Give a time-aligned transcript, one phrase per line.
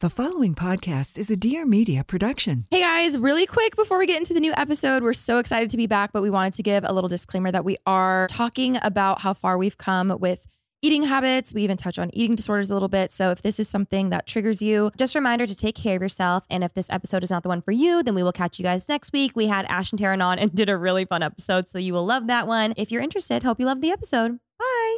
[0.00, 2.64] The following podcast is a Dear Media production.
[2.70, 5.76] Hey guys, really quick before we get into the new episode, we're so excited to
[5.76, 9.20] be back, but we wanted to give a little disclaimer that we are talking about
[9.20, 10.46] how far we've come with
[10.80, 11.52] eating habits.
[11.52, 13.12] We even touch on eating disorders a little bit.
[13.12, 16.00] So if this is something that triggers you, just a reminder to take care of
[16.00, 16.44] yourself.
[16.48, 18.62] And if this episode is not the one for you, then we will catch you
[18.62, 19.32] guys next week.
[19.34, 22.06] We had Ash and Taryn on and did a really fun episode, so you will
[22.06, 22.72] love that one.
[22.78, 24.38] If you're interested, hope you love the episode.
[24.58, 24.96] Bye.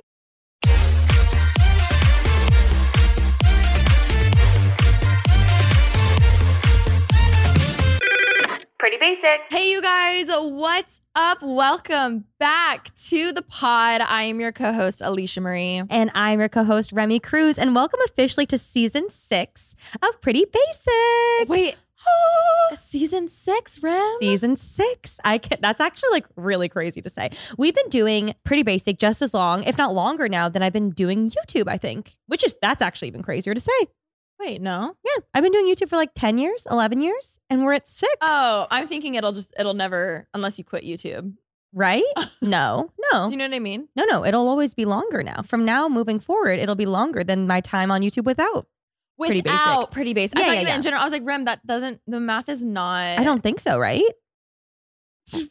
[8.83, 9.43] Pretty basic.
[9.49, 11.41] Hey, you guys, what's up?
[11.41, 14.01] Welcome back to the pod.
[14.01, 15.85] I am your co host, Alisha Marie.
[15.89, 20.47] And I'm your co host, Remi Cruz, and welcome officially to season six of Pretty
[20.47, 21.49] Basic.
[21.49, 21.77] Wait,
[22.75, 24.17] season six, Rem?
[24.19, 25.21] Season six.
[25.25, 27.31] I can that's actually like really crazy to say.
[27.57, 30.91] We've been doing Pretty Basic just as long, if not longer now, than I've been
[30.91, 32.17] doing YouTube, I think.
[32.27, 33.87] Which is that's actually even crazier to say.
[34.45, 34.97] Wait, no.
[35.05, 35.23] Yeah.
[35.35, 38.13] I've been doing YouTube for like 10 years, 11 years, and we're at six.
[38.21, 41.35] Oh, I'm thinking it'll just, it'll never, unless you quit YouTube.
[41.73, 42.03] Right?
[42.43, 43.27] No, no.
[43.29, 43.89] Do you know what I mean?
[43.95, 45.43] No, no, it'll always be longer now.
[45.43, 48.67] From now moving forward, it'll be longer than my time on YouTube without.
[49.17, 49.53] Pretty basic.
[49.53, 50.37] Without pretty basic.
[50.37, 51.03] Yeah, I thought yeah, you meant in general.
[51.03, 53.21] I was like, Rem, that doesn't, the math is not.
[53.21, 54.03] I don't think so, right?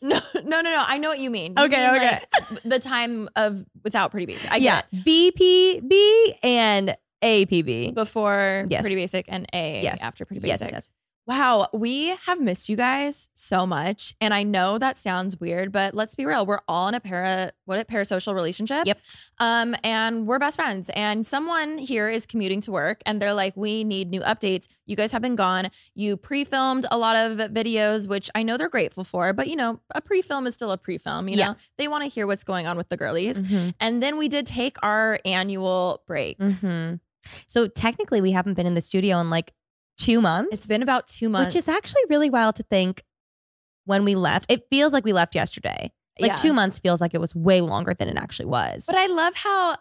[0.02, 0.84] No, no, no, no.
[0.86, 1.54] I know what you mean.
[1.58, 2.20] You Okay, mean, okay.
[2.52, 4.52] like, the time of without pretty basic.
[4.52, 4.82] I yeah.
[4.92, 5.82] get it.
[5.86, 7.94] BPB and APB.
[7.94, 8.82] Before Yes.
[8.82, 10.02] pretty basic and A Yes.
[10.02, 10.62] after pretty basic.
[10.62, 10.90] yes, yes.
[11.28, 14.16] Wow, we have missed you guys so much.
[14.20, 16.48] And I know that sounds weird, but let's be real.
[16.48, 18.88] We're all in a para what a parasocial relationship.
[18.88, 19.00] Yep.
[19.38, 20.90] Um, and we're best friends.
[20.96, 24.68] And someone here is commuting to work and they're like, we need new updates.
[24.88, 25.70] You guys have been gone.
[25.94, 29.80] You pre-filmed a lot of videos, which I know they're grateful for, but you know,
[29.94, 31.30] a pre-film is still a pre-film.
[31.30, 31.48] You Yeah.
[31.50, 33.44] know, they want to hear what's going on with the girlies.
[33.44, 33.76] Mhm.
[33.80, 36.40] And then we did take our annual break.
[36.40, 37.00] Mhm.
[37.48, 39.54] So technically, we haven't been in the studio in like
[39.98, 40.50] two months.
[40.54, 41.48] It's been about two months.
[41.48, 43.04] which is actually really wild to think
[43.86, 44.52] when we left.
[44.52, 45.92] It feels like we left yesterday.
[46.20, 46.36] Like Yeah.
[46.36, 48.86] two months feels like it was way longer than it actually was.
[48.86, 49.78] But I love how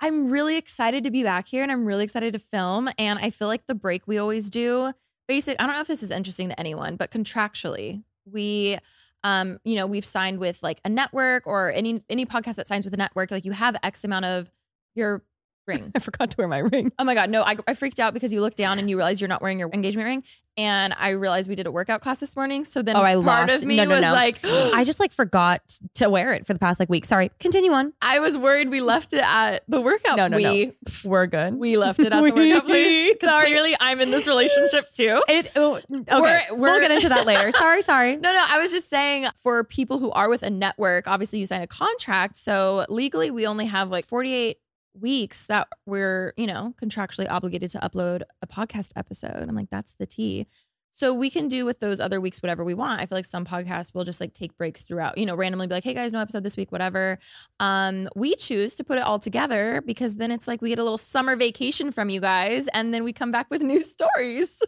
[0.00, 2.88] I'm really excited to be back here and I'm really excited to film.
[2.98, 4.92] And I feel like the break we always do,
[5.28, 8.78] basic, I don't know if this is interesting to anyone, but contractually, we
[9.24, 12.84] um, you know, we've signed with like a network or any any podcast that signs
[12.84, 14.50] with a network, like you have X amount of
[14.96, 15.22] your
[15.66, 15.90] ring.
[15.94, 16.92] I forgot to wear my ring.
[16.98, 17.30] Oh my God.
[17.30, 19.58] No, I, I freaked out because you look down and you realize you're not wearing
[19.58, 20.24] your engagement ring.
[20.58, 22.66] And I realized we did a workout class this morning.
[22.66, 23.62] So then Oh, I part lost.
[23.62, 24.12] of me No, no, was no.
[24.12, 25.62] like, I just like forgot
[25.94, 27.06] to wear it for the past like week.
[27.06, 27.30] Sorry.
[27.40, 27.94] Continue on.
[28.02, 30.18] I was worried we left it at the workout.
[30.18, 30.52] No, no, no.
[30.52, 30.72] we,
[31.06, 31.54] We're good.
[31.54, 33.14] We left it at the workout place.
[33.22, 33.46] sorry.
[33.46, 35.22] Clearly, I'm in this relationship too.
[35.26, 35.52] It.
[35.56, 36.20] Oh, okay.
[36.20, 37.50] We're- we'll we're- get into that later.
[37.52, 37.80] Sorry.
[37.80, 38.16] Sorry.
[38.16, 41.46] No, no, I was just saying for people who are with a network, obviously you
[41.46, 42.36] sign a contract.
[42.36, 44.58] So legally, we only have like 48
[44.98, 49.48] weeks that we're, you know, contractually obligated to upload a podcast episode.
[49.48, 50.46] I'm like, that's the T.
[50.94, 53.00] So we can do with those other weeks whatever we want.
[53.00, 55.74] I feel like some podcasts will just like take breaks throughout, you know, randomly be
[55.74, 57.18] like, hey guys, no episode this week, whatever.
[57.60, 60.82] Um, we choose to put it all together because then it's like we get a
[60.82, 64.62] little summer vacation from you guys and then we come back with new stories.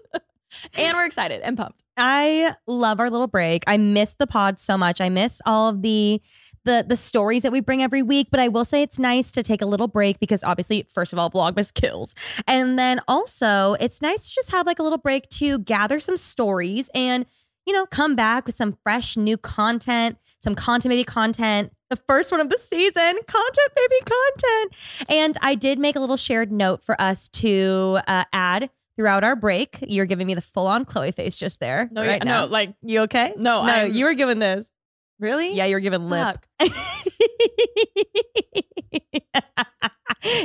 [0.78, 1.82] and we're excited and pumped.
[1.98, 3.62] I love our little break.
[3.66, 5.02] I miss the pod so much.
[5.02, 6.22] I miss all of the
[6.64, 9.42] the the stories that we bring every week, but I will say it's nice to
[9.42, 12.14] take a little break because obviously, first of all, Vlogmas kills.
[12.46, 16.16] And then also, it's nice to just have like a little break to gather some
[16.16, 17.26] stories and
[17.66, 21.72] you know, come back with some fresh new content, some content baby content.
[21.88, 22.92] The first one of the season,
[23.26, 25.06] content baby content.
[25.08, 29.34] And I did make a little shared note for us to uh, add throughout our
[29.36, 29.78] break.
[29.86, 31.88] You're giving me the full on Chloe face just there.
[31.90, 32.44] No, right yeah, now.
[32.44, 33.32] no, like You okay?
[33.36, 34.70] No, no, I'm- you were given this.
[35.18, 35.54] Really?
[35.54, 36.38] Yeah, you're given lip.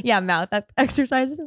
[0.04, 1.40] Yeah, mouth exercises.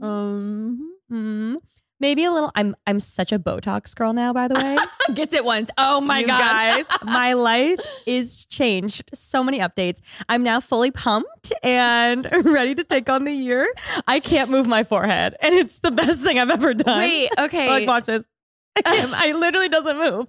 [0.00, 1.56] Um, Mhm.
[1.98, 2.50] Maybe a little.
[2.54, 4.32] I'm I'm such a Botox girl now.
[4.32, 4.78] By the way,
[5.14, 5.70] gets it once.
[5.76, 9.10] Oh my You god, guys, my life is changed.
[9.12, 10.00] So many updates.
[10.28, 13.70] I'm now fully pumped and ready to take on the year.
[14.06, 16.98] I can't move my forehead, and it's the best thing I've ever done.
[16.98, 17.68] Wait, okay.
[17.68, 18.24] like watch this.
[18.82, 20.26] I, I literally doesn't move.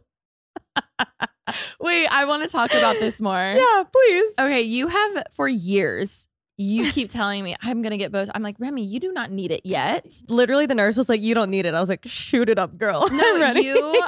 [1.79, 3.31] Wait, I want to talk about this more.
[3.61, 4.33] Yeah, please.
[4.39, 6.27] Okay, you have for years.
[6.57, 8.29] You keep telling me I'm gonna get Botox.
[8.35, 10.21] I'm like Remi, you do not need it yet.
[10.27, 12.77] Literally, the nurse was like, "You don't need it." I was like, "Shoot it up,
[12.77, 14.01] girl." No, you.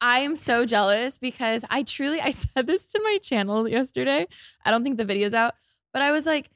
[0.00, 4.26] I am so jealous because I truly I said this to my channel yesterday.
[4.64, 5.54] I don't think the video's out,
[5.92, 6.50] but I was like,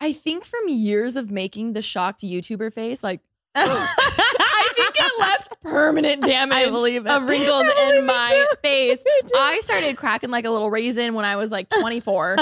[0.00, 3.20] I think from years of making the shocked YouTuber face, like
[3.54, 4.44] I oh.
[4.82, 7.10] Think it left permanent damage I believe it.
[7.10, 9.04] of wrinkles in my face.
[9.36, 12.36] I started cracking like a little raisin when I was like 24.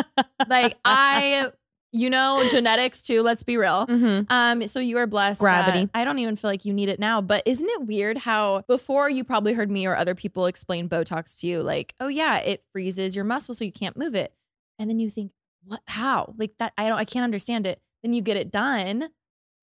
[0.48, 1.50] like I
[1.92, 3.22] you know, genetics too.
[3.22, 3.86] Let's be real.
[3.86, 4.26] Mhm.
[4.28, 5.40] Um, so you are blessed.
[5.40, 5.88] Gravity.
[5.94, 7.22] I don't even feel like you need it now.
[7.22, 11.38] But isn't it weird how before you probably heard me or other people explain Botox
[11.40, 14.34] to you, like, oh yeah, it freezes your muscle so you can't move it,
[14.78, 15.32] and then you think,
[15.64, 15.80] what?
[15.86, 16.34] How?
[16.36, 16.74] Like that?
[16.76, 16.98] I don't.
[16.98, 17.80] I can't understand it.
[18.02, 19.08] Then you get it done,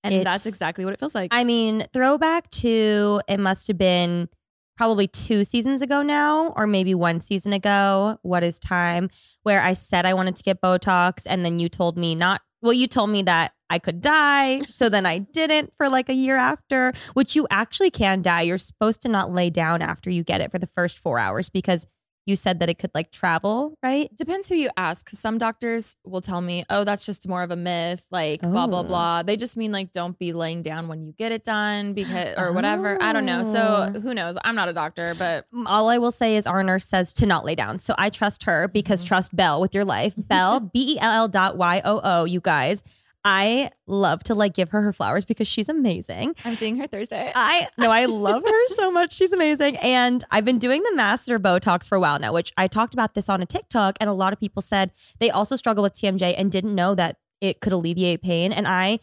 [0.04, 1.34] and that's exactly what it feels like.
[1.34, 4.28] I mean, throwback to it must have been
[4.76, 8.18] probably two seasons ago now, or maybe one season ago.
[8.22, 9.08] What is time?
[9.42, 12.42] Where I said I wanted to get Botox, and then you told me not.
[12.62, 14.60] Well, you told me that I could die.
[14.68, 18.42] So then I didn't for like a year after, which you actually can die.
[18.42, 21.48] You're supposed to not lay down after you get it for the first four hours
[21.48, 21.86] because
[22.26, 24.08] you said that it could like travel, right?
[24.16, 27.50] Depends who you ask, because some doctors will tell me, "Oh, that's just more of
[27.50, 28.84] a myth." Like blah blah Oh.
[28.84, 29.22] blah.
[29.22, 32.52] They just mean like don't be laying down when you get it done because or
[32.52, 32.96] whatever.
[33.02, 33.42] I don't know.
[33.42, 34.00] So Oh.
[34.00, 34.36] who knows?
[34.44, 37.44] I'm not a doctor, but all I will say is our nurse says to not
[37.44, 37.78] lay down.
[37.78, 39.08] So I trust her because Mhm.
[39.08, 40.14] trust Bell with your life.
[40.28, 42.82] Belle, B E L L dot Y O O, you guys.
[43.24, 46.34] I love to like give her her flowers because she's amazing.
[46.44, 47.32] I'm seeing her Thursday.
[47.34, 49.14] I no, I love her so much.
[49.14, 49.76] She's amazing.
[49.78, 53.14] And I've been doing the masseter Botox for a while now, which I talked about
[53.14, 53.96] this on a TikTok.
[53.98, 57.16] And a lot of people said they also struggle with TMJ and didn't know that
[57.40, 58.52] it could alleviate pain.
[58.52, 58.98] And I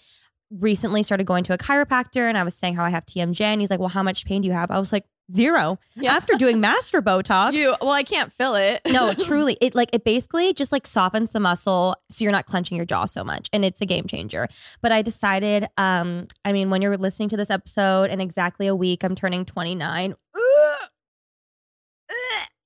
[0.51, 3.41] recently started going to a chiropractor and I was saying how I have TMJ.
[3.41, 4.69] And he's like, Well, how much pain do you have?
[4.69, 5.80] I was like, Zero.
[5.95, 6.13] Yeah.
[6.13, 7.54] After doing masseter Botox.
[7.54, 8.81] you well, I can't feel it.
[8.88, 9.57] no, truly.
[9.62, 13.06] It like it basically just like softens the muscle so you're not clenching your jaw
[13.06, 13.50] so much.
[13.54, 14.48] And it's a game changer.
[14.81, 18.75] But I decided, um, I mean, when you're listening to this episode in exactly a
[18.75, 20.16] week, I'm turning 29.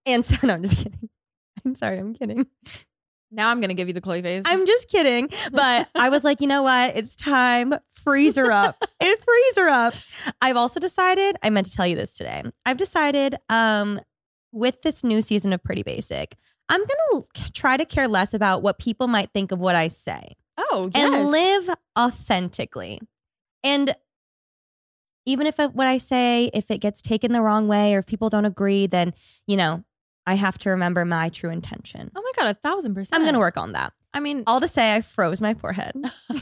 [0.05, 1.09] And so no, I'm just kidding.
[1.65, 2.45] I'm sorry, I'm kidding.
[3.35, 4.43] Now I'm gonna give you the Chloe face.
[4.45, 5.29] I'm just kidding.
[5.51, 6.95] But I was like, you know what?
[6.95, 7.75] It's time.
[7.89, 8.77] Freeze her up.
[8.99, 9.93] It freeze her up.
[10.41, 12.43] I've also decided, I meant to tell you this today.
[12.65, 13.99] I've decided um
[14.51, 16.35] with this new season of Pretty Basic,
[16.69, 17.23] I'm gonna
[17.53, 21.03] try to care less about what people might think of what I say oh yes.
[21.03, 22.99] and live authentically.
[23.63, 23.93] And
[25.25, 28.05] even if it, what I say, if it gets taken the wrong way or if
[28.05, 29.13] people don't agree, then,
[29.47, 29.83] you know,
[30.27, 32.11] I have to remember my true intention.
[32.15, 33.15] Oh my god, a thousand percent.
[33.15, 33.93] I'm going to work on that.
[34.15, 35.93] I mean, All to say, I froze my forehead.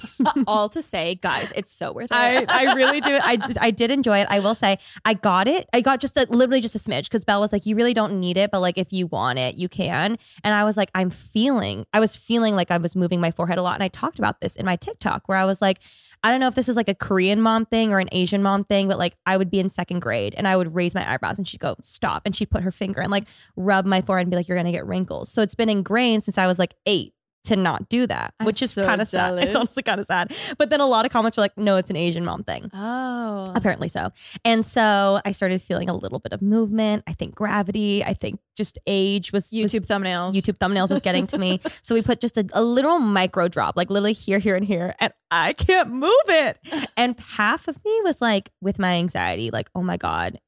[0.47, 2.11] all to say, guys, it's so worth it.
[2.11, 3.17] I, I really do.
[3.19, 4.27] I, I did enjoy it.
[4.29, 5.67] I will say I got it.
[5.73, 8.19] I got just a, literally just a smidge because Belle was like, you really don't
[8.19, 10.17] need it, but like if you want it, you can.
[10.43, 13.57] And I was like, I'm feeling, I was feeling like I was moving my forehead
[13.57, 13.73] a lot.
[13.73, 15.79] And I talked about this in my TikTok where I was like,
[16.23, 18.63] I don't know if this is like a Korean mom thing or an Asian mom
[18.63, 21.39] thing, but like I would be in second grade and I would raise my eyebrows
[21.39, 22.21] and she'd go, stop.
[22.25, 24.67] And she'd put her finger and like rub my forehead and be like, you're going
[24.67, 25.31] to get wrinkles.
[25.31, 28.61] So it's been ingrained since I was like eight to not do that, I'm which
[28.61, 29.37] is so kind of sad.
[29.43, 30.33] It's honestly kind of sad.
[30.57, 32.69] But then a lot of comments are like, no, it's an Asian mom thing.
[32.73, 33.51] oh.
[33.55, 34.11] Apparently so.
[34.45, 37.03] And so I started feeling a little bit of movement.
[37.07, 40.33] I think gravity, I think just age was was- YouTube thumbnails.
[40.33, 41.59] YouTube thumbnails was getting to me.
[41.81, 44.95] So we put just a, a little micro drop, like literally here, here, and here,
[44.99, 46.57] and I can't move it.
[46.97, 50.39] And half of me was like, with my anxiety, like, oh my God,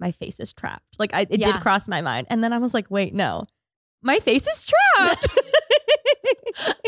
[0.00, 0.98] my face is trapped.
[0.98, 1.52] Like I, it Yeah.
[1.52, 2.26] did cross my mind.
[2.28, 3.44] And then I was like, wait, no,
[4.02, 4.66] my face is
[4.96, 5.28] trapped.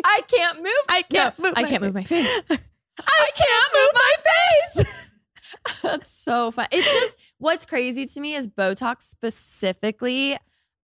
[0.05, 0.73] I can't move.
[0.89, 1.55] I can't No, move.
[1.57, 2.43] I can't move my face.
[2.51, 4.15] I can't move my
[4.85, 4.95] face.
[5.83, 6.67] That's so fun.
[6.73, 10.37] It's just what's crazy to me is Botox specifically.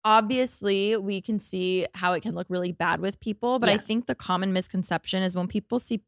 [0.06, 4.06] Obviously, we can see how it can look really bad with people, but I think
[4.06, 6.02] the common misconception is when people see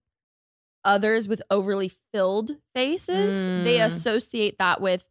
[0.83, 3.85] others with overly filled faces, they Mm.
[3.85, 5.07] associate that with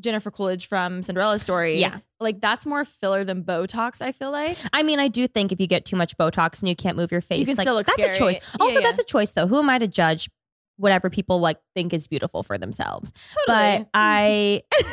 [0.00, 1.78] Jennifer Coolidge from Cinderella story.
[1.80, 1.98] Yeah.
[2.20, 4.56] Like that's more filler than Botox, I feel like.
[4.72, 7.12] I mean, I do think if you get too much Botox and you can't move
[7.12, 8.14] your face, you can like, still look that's scary.
[8.14, 8.56] a choice.
[8.60, 8.86] Also, yeah.
[8.86, 9.46] that's a choice though.
[9.46, 10.28] Who am I to judge
[10.76, 13.12] whatever people like think is beautiful for themselves?
[13.46, 13.78] Totally.
[13.78, 14.62] But I,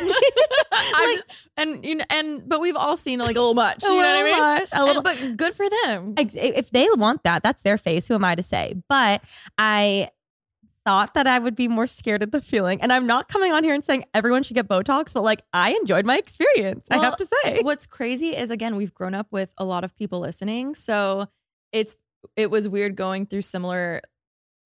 [0.93, 1.23] like,
[1.57, 3.83] and you know, and but we've all seen like a little much.
[3.83, 4.37] You know what I mean?
[4.37, 6.13] much, a And- little- but good for them.
[6.17, 8.07] If they want that, that's their face.
[8.07, 8.75] Who am I to say?
[8.89, 9.23] But
[9.57, 10.09] I
[10.85, 12.81] thought that I would be more scared of the feeling.
[12.81, 15.71] And I'm not coming on here and saying everyone should get Botox, but like I
[15.73, 16.87] enjoyed my experience.
[16.89, 17.61] I have to say.
[17.61, 20.75] What's crazy is again, we've grown up with a lot of people listening.
[20.75, 21.27] So
[21.71, 21.97] it's
[22.35, 24.01] it was weird going through similar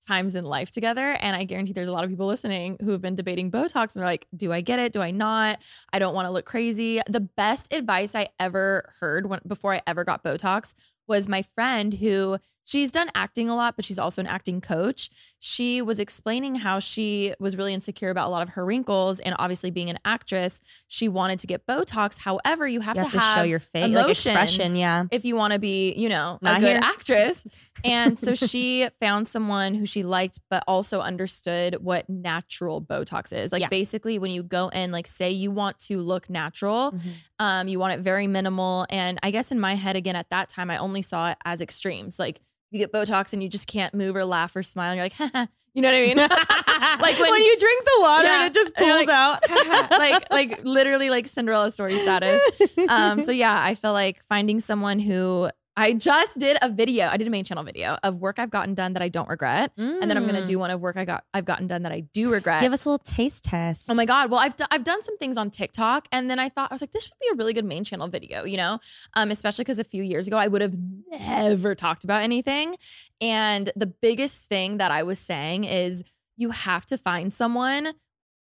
[0.07, 1.17] times in life together.
[1.19, 4.01] And I guarantee there's a lot of people listening who have been debating Botox and
[4.01, 4.93] they're like, do I get it?
[4.93, 5.59] Do I not?
[5.91, 7.01] I don't want to look crazy.
[7.07, 10.75] The best advice I ever heard when before I ever got Botox
[11.07, 15.09] was my friend who she's done acting a lot, but she's also an acting coach.
[15.39, 19.19] She was explaining how she was really insecure about a lot of her wrinkles.
[19.19, 22.19] And obviously, being an actress, she wanted to get Botox.
[22.19, 24.75] However, you have, you have to, have show your face, like expression.
[24.75, 25.05] Yeah.
[25.11, 26.79] if you want to be, you know, Not a good here.
[26.83, 27.45] actress.
[27.85, 33.51] And so she found someone who she liked, but also understood what natural Botox is.
[33.51, 33.67] Like Yeah.
[33.69, 36.99] basically, when you go in, like say you want to look natural, Mhm.
[37.37, 38.87] um, you want it very minimal.
[38.89, 41.61] And I guess in my head, again, at that time, I only saw it as
[41.61, 42.17] extremes.
[42.17, 42.41] Like
[42.75, 44.91] you get Botox and you just can't move or laugh or smile.
[44.91, 45.45] And you're like, Haha.
[45.73, 46.17] you know what I mean?
[47.01, 48.43] like when, when you drink the water Yeah.
[48.45, 49.39] and it just pulls out.
[49.91, 52.41] like like literally like Cinderella story status.
[52.89, 57.07] Um, so yeah, I feel like finding someone who I just did a video.
[57.07, 59.71] I did a main channel video of work I've gotten done that I don't regret,
[59.77, 60.45] and then I'm gonna Mm.
[60.45, 62.61] do one of work I got I've gotten done that I do regret.
[62.61, 63.89] Give us a little taste test.
[63.91, 64.31] Oh my god!
[64.31, 66.81] Well, I've d- I've done some things on TikTok, and then I thought I was
[66.81, 68.79] like, this would be a really good main channel video, you know,
[69.15, 70.75] um, especially because a few years ago I would have
[71.11, 72.77] never talked about anything,
[73.19, 76.03] and the biggest thing that I was saying is
[76.37, 77.93] you have to find someone,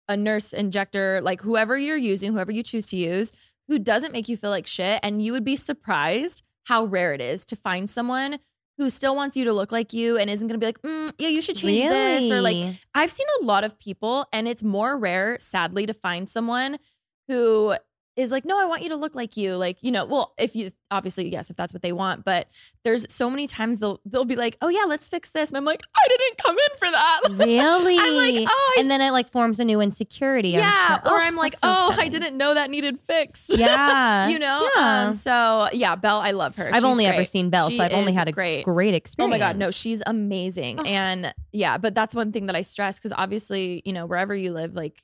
[0.08, 3.32] a nurse, injector, like whoever you're using, whoever you choose to use,
[3.68, 7.20] who doesn't make you feel like shit, and you would be surprised how rare it
[7.20, 8.38] is to find someone
[8.78, 11.28] who still wants you to look like you and isn't gonna be like, mm, yeah,
[11.28, 12.54] you should change this or like
[12.94, 16.78] I've seen a lot of people, and it's more rare, sadly, to find someone
[17.26, 17.74] who
[18.16, 19.56] is like, no, I want you to look like you.
[19.56, 22.48] Like, you know, well, if you obviously, yes, if that's what they want, but
[22.84, 25.50] there's so many times they'll they'll be like, oh yeah, let's fix this.
[25.50, 27.20] And I'm like, I didn't come in for that.
[27.46, 27.98] really?
[27.98, 30.56] I'm like, oh, I, and then it like forms a new insecurity.
[30.56, 31.00] I'm yeah.
[31.02, 31.12] sure.
[31.12, 33.56] Or I'm like, so oh, I didn't know that needed fixed.
[33.60, 34.28] Yeah.
[34.28, 34.66] you know?
[34.74, 35.04] Yeah.
[35.06, 36.68] Um, so yeah, Belle, I love her.
[36.68, 38.64] I've She's only ever seen Belle, She so I've only had a great.
[38.64, 39.28] great experience.
[39.28, 40.80] Oh my God, no, she's amazing.
[40.80, 40.84] Oh.
[40.84, 44.52] And yeah, but that's one thing that I stress because obviously, you know, wherever you
[44.52, 45.02] live, like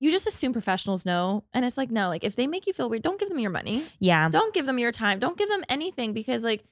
[0.00, 1.44] you just assume professionals know.
[1.52, 3.50] And it's like, no, like if they make you feel weird, don't give them your
[3.50, 3.84] money.
[3.98, 4.28] yeah.
[4.28, 5.18] Don't give them your time.
[5.18, 6.64] Don't give them anything because like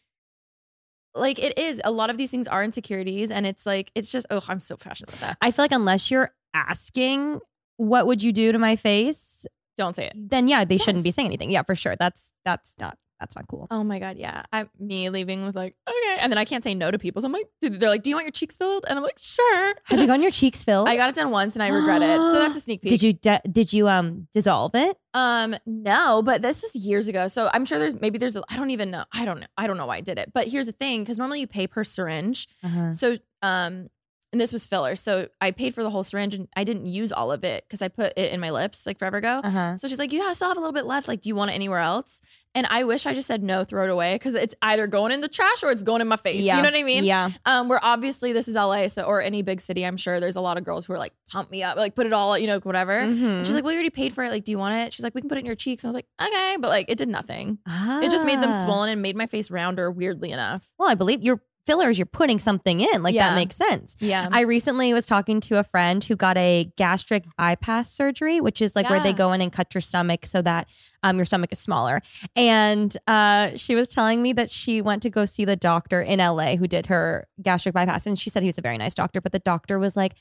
[1.14, 4.26] like it is a lot of these things are insecurities and it's like it's just
[4.30, 7.40] oh i'm so passionate about that I feel like unless you're asking,
[7.76, 9.47] what would you do to my face?
[9.76, 11.50] don't say it Then yeah, they shouldn't be saying anything.
[11.50, 11.97] Yeah, for sure.
[11.97, 13.66] That's that's not that's not cool.
[13.70, 16.75] oh my god yeah i'm me leaving with like okay and then i can't say
[16.75, 18.98] no to people so i'm like they're like do you want your cheeks filled and
[18.98, 20.88] i'm like sure Have you gotten your cheeks filled?
[20.88, 23.02] i got it done once and i regret it so that's a sneak peek Did
[23.02, 24.96] you de- did you um dissolve it?
[25.14, 27.26] Um, no, but this was years ago.
[27.26, 29.04] So I'm sure there's maybe there's a, I don't even know.
[29.12, 29.46] I don't know.
[29.56, 30.32] I don't know why I did it.
[30.32, 32.46] But here's the thing, because normally you pay per syringe.
[32.62, 32.92] Uh-huh.
[32.92, 33.88] So um,
[34.32, 34.94] and this was filler.
[34.97, 37.80] So I paid for the whole syringe and I didn't use all of it because
[37.80, 39.40] I put it in my lips like forever ago.
[39.42, 39.76] Uh-huh.
[39.78, 41.08] So she's like, you have, still have a little bit left.
[41.08, 42.20] Like, do you want it anywhere else?
[42.54, 45.20] And I wish I just said no, throw it away because it's either going in
[45.23, 46.42] the trash or it's going in my face.
[46.42, 46.56] Yeah.
[46.56, 47.04] You know what I mean?
[47.04, 47.30] Yeah.
[47.47, 50.40] Um, where obviously this is LA, so or any big city, I'm sure there's a
[50.40, 52.58] lot of girls who are like, pump me up, like put it all, you know,
[52.61, 52.94] whatever.
[53.00, 53.23] Mhm.
[53.38, 54.30] And she's like, well, you already paid for it.
[54.30, 54.92] Like, do you want it?
[54.92, 55.85] She's like, we can put it in your cheeks.
[55.85, 56.56] And I was like, okay.
[56.61, 57.58] But like, it did nothing.
[57.66, 58.62] It just made them Ah.
[58.64, 60.70] swollen and made my face rounder, weirdly enough.
[60.78, 63.02] Well, I believe your fillers, you're putting something in.
[63.02, 63.28] Like Yeah.
[63.28, 63.94] that makes sense.
[64.00, 64.28] Yeah.
[64.32, 68.75] I recently was talking to a friend who got a gastric bypass surgery, which is
[68.75, 70.66] like where they go in and cut your stomach so that
[71.02, 72.00] um, your stomach is smaller.
[72.34, 76.18] And uh, she was telling me that she went to go see the doctor in
[76.20, 78.06] LA who did her gastric bypass.
[78.06, 80.14] And she said he was a very nice doctor, but the doctor was like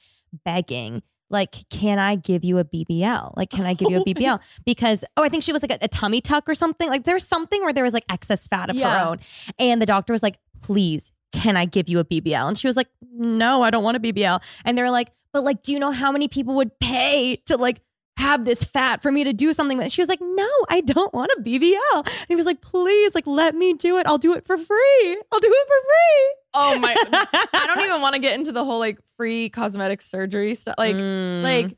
[0.45, 1.01] begging.
[1.29, 3.33] Like, can I give you a BBL?
[3.35, 4.39] Like, can I give you a BBL?
[4.65, 6.87] Because, oh, I think she was like a, a tummy tuck or something.
[6.89, 9.19] Like, there was something where there was like excess fat of her own.
[9.59, 12.47] And the doctor was like, please, can I give you a BBL?
[12.47, 14.41] And she was like, no, I don't want a BBL.
[14.65, 17.57] And they were like, but like, do you know how many people would pay to
[17.57, 17.81] like
[18.17, 19.77] have this fat for me to do something?
[19.77, 21.77] with-" She was like, no, I don't want a BBL.
[22.05, 24.07] And he was like, please, like, let me do it.
[24.07, 25.17] I'll do it for free.
[25.31, 26.35] I'll do it for free.
[26.55, 26.95] oh my.
[27.53, 30.75] I don't even want to get into the whole like free cosmetic surgery stuff.
[30.77, 31.43] Like, Mm.
[31.43, 31.77] like,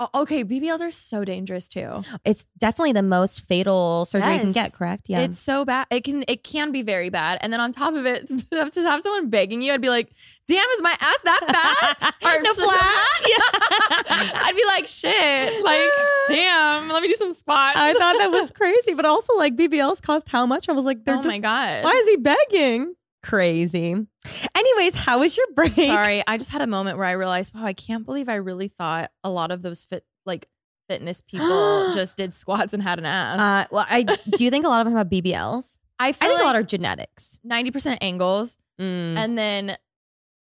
[0.00, 2.02] Oh, okay, BBLs are so dangerous too.
[2.24, 5.06] it's definitely the most fatal surgery you can get, correct?
[5.08, 5.20] Yeah.
[5.20, 5.88] It's so bad.
[5.90, 7.38] It can it can be very bad.
[7.40, 10.12] And then on top of it, to have someone begging you, I'd be like,
[10.46, 12.14] damn, is my ass that fat?
[12.28, 12.68] Or No flat?
[14.44, 15.64] I'd be like, shit.
[15.64, 15.90] Like,
[16.28, 17.76] damn, let me do some spots.
[17.78, 20.68] I thought that was crazy, but also like BBLs cost how much?
[20.68, 21.84] I was like, they're oh just, my God.
[21.84, 22.94] why is he begging?
[23.22, 24.06] Crazy.
[24.54, 25.74] Anyways, how was your break?
[25.74, 28.68] Sorry, I just had a moment where I realized, wow, I can't believe I really
[28.68, 30.48] thought a lot of those fit like
[30.88, 33.40] fitness people just did squats and had an ass.
[33.40, 35.78] Uh, well, I do you think a lot of them have BBLs?
[36.00, 37.40] I I think like a lot are genetics.
[37.44, 39.16] ninety percent angles, Mm.
[39.16, 39.76] and then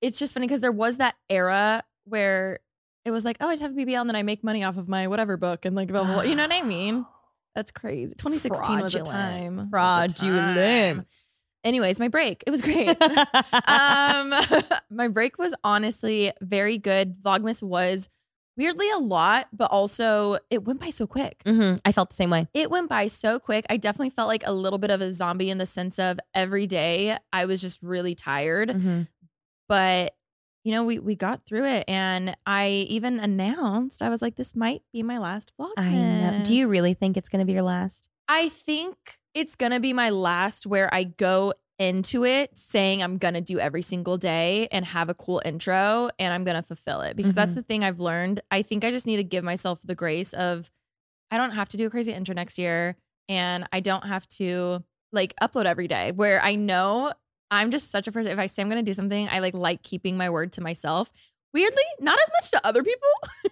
[0.02, 2.60] it's just funny because there was that era where
[3.06, 4.78] it was like, oh, I just have a BBL and then I make money off
[4.78, 6.22] of my whatever book and like, blah, blah, blah.
[6.24, 7.06] you know what I mean?
[7.56, 8.16] That's crazy.
[8.16, 9.08] 2016 was a Fraudulent.
[9.08, 9.56] time.
[9.58, 10.56] Was a Fraudulent.
[10.58, 11.06] time.
[11.66, 12.44] Anyways, my break.
[12.48, 12.90] It was great.
[13.68, 14.34] um
[14.90, 17.16] my break was honestly very good.
[17.18, 18.08] Vlogmas was
[18.58, 21.42] weirdly a lot, but also it went by so quick.
[21.46, 21.82] Mhm.
[21.84, 22.48] I felt the same way.
[22.54, 23.66] It went by so quick.
[23.70, 26.68] I definitely felt like a little bit of a zombie in the sense of every
[26.68, 28.70] day I was just really tired.
[28.70, 29.08] Mhm.
[29.68, 30.16] But
[30.64, 34.56] you know, we we got through it and I even announced I was like this
[34.56, 35.74] might be my last vlog.
[35.78, 36.44] I know.
[36.44, 38.08] Do you really think it's going to be your last?
[38.28, 38.96] I think
[39.36, 43.82] it's gonna be my last where I go into it saying I'm gonna do every
[43.82, 47.56] single day and have a cool intro and I'm gonna fulfill it because that's Mhm.
[47.56, 48.40] the thing I've learned.
[48.50, 50.72] I think I just need to give myself the grace of
[51.30, 52.96] I don't have to do a crazy intro next year
[53.28, 57.12] and I don't have to like upload every day where I know
[57.52, 58.32] I'm just such a person.
[58.32, 61.12] If I say I'm gonna do something, I like like keeping my word to myself.
[61.54, 63.10] Weirdly, not as much to other people,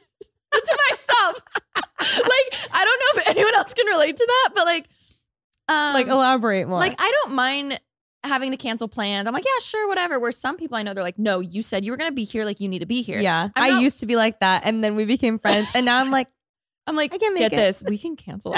[0.51, 1.43] but to myself.
[1.75, 4.87] like I don't know if anyone else can relate to that, but like,
[5.69, 6.79] um, like elaborate more.
[6.79, 7.79] like I don't mind
[8.23, 9.27] having to cancel plans.
[9.27, 10.19] I'm like, yeah, sure, whatever.
[10.19, 12.45] Where some people I know they're like, no, you said you were gonna be here,
[12.45, 13.19] like you need to be here.
[13.19, 15.85] yeah, I'm I not- used to be like that, and then we became friends, and
[15.85, 16.27] now I'm like,
[16.87, 17.55] I'm like, I can make get it.
[17.55, 18.53] this, we can cancel.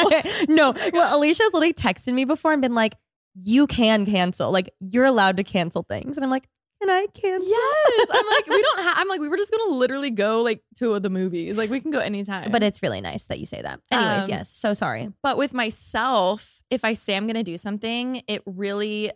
[0.48, 0.74] no.
[0.94, 2.96] Well, Alisha's literally texted me before and been like,
[3.36, 4.50] you can cancel.
[4.52, 6.18] Like, you're allowed to cancel things.
[6.18, 6.48] And I'm like,
[6.82, 7.50] can I cancel?
[7.50, 8.10] Yes.
[8.14, 10.62] I'm like, we don't have, I'm like, we were just going to literally go like
[10.78, 11.58] to the movies.
[11.58, 12.52] Like, we can go anytime.
[12.52, 13.80] But it's really nice that you say that.
[13.92, 14.50] Anyways, Um, yes.
[14.50, 15.12] So sorry.
[15.24, 19.12] but with myself, if I say I'm going to do something, it really,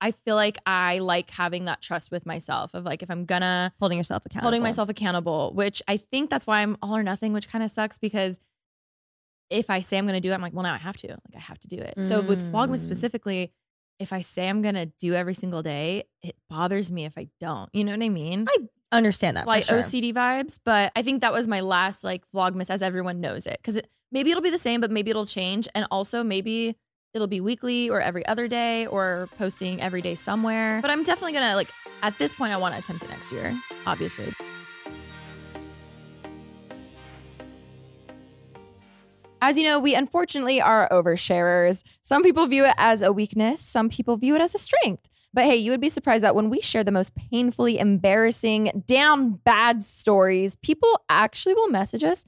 [0.00, 3.72] I feel like I like having that trust with myself of like, if I'm gonna,
[3.80, 4.46] Holding yourself accountable.
[4.46, 7.70] holding myself accountable, which I think that's why I'm all or nothing, which kind of
[7.70, 8.40] sucks because
[9.50, 11.08] if I say I'm going to do it, I'm like, well, now I have to.
[11.08, 11.94] Like, I have to do it.
[12.04, 12.84] So with Vlogmas Mm.
[12.84, 13.52] specifically,
[14.00, 17.68] if I say I'm to do every single day, it bothers me if I don't.
[17.72, 18.46] You know what I mean?
[18.48, 18.56] I
[18.92, 19.46] Understand that.
[19.46, 19.78] Like sure.
[19.78, 23.58] OCD vibes, but I think that was my last like Vlogmas as everyone knows it.
[23.62, 25.68] Cause it, maybe it'll be the same, but maybe it'll change.
[25.74, 26.76] And also maybe
[27.14, 30.80] it'll be weekly or every other day or posting every day somewhere.
[30.82, 31.70] But I'm definitely gonna like,
[32.02, 34.34] at this point, I want to attempt it next year, obviously.
[39.42, 41.82] As you know, we unfortunately are oversharers.
[42.02, 45.08] Some people view it as a weakness, some people view it as a strength.
[45.32, 49.40] But hey, you would be surprised that when we share the most painfully embarrassing, down
[49.44, 52.24] bad stories, people actually will message us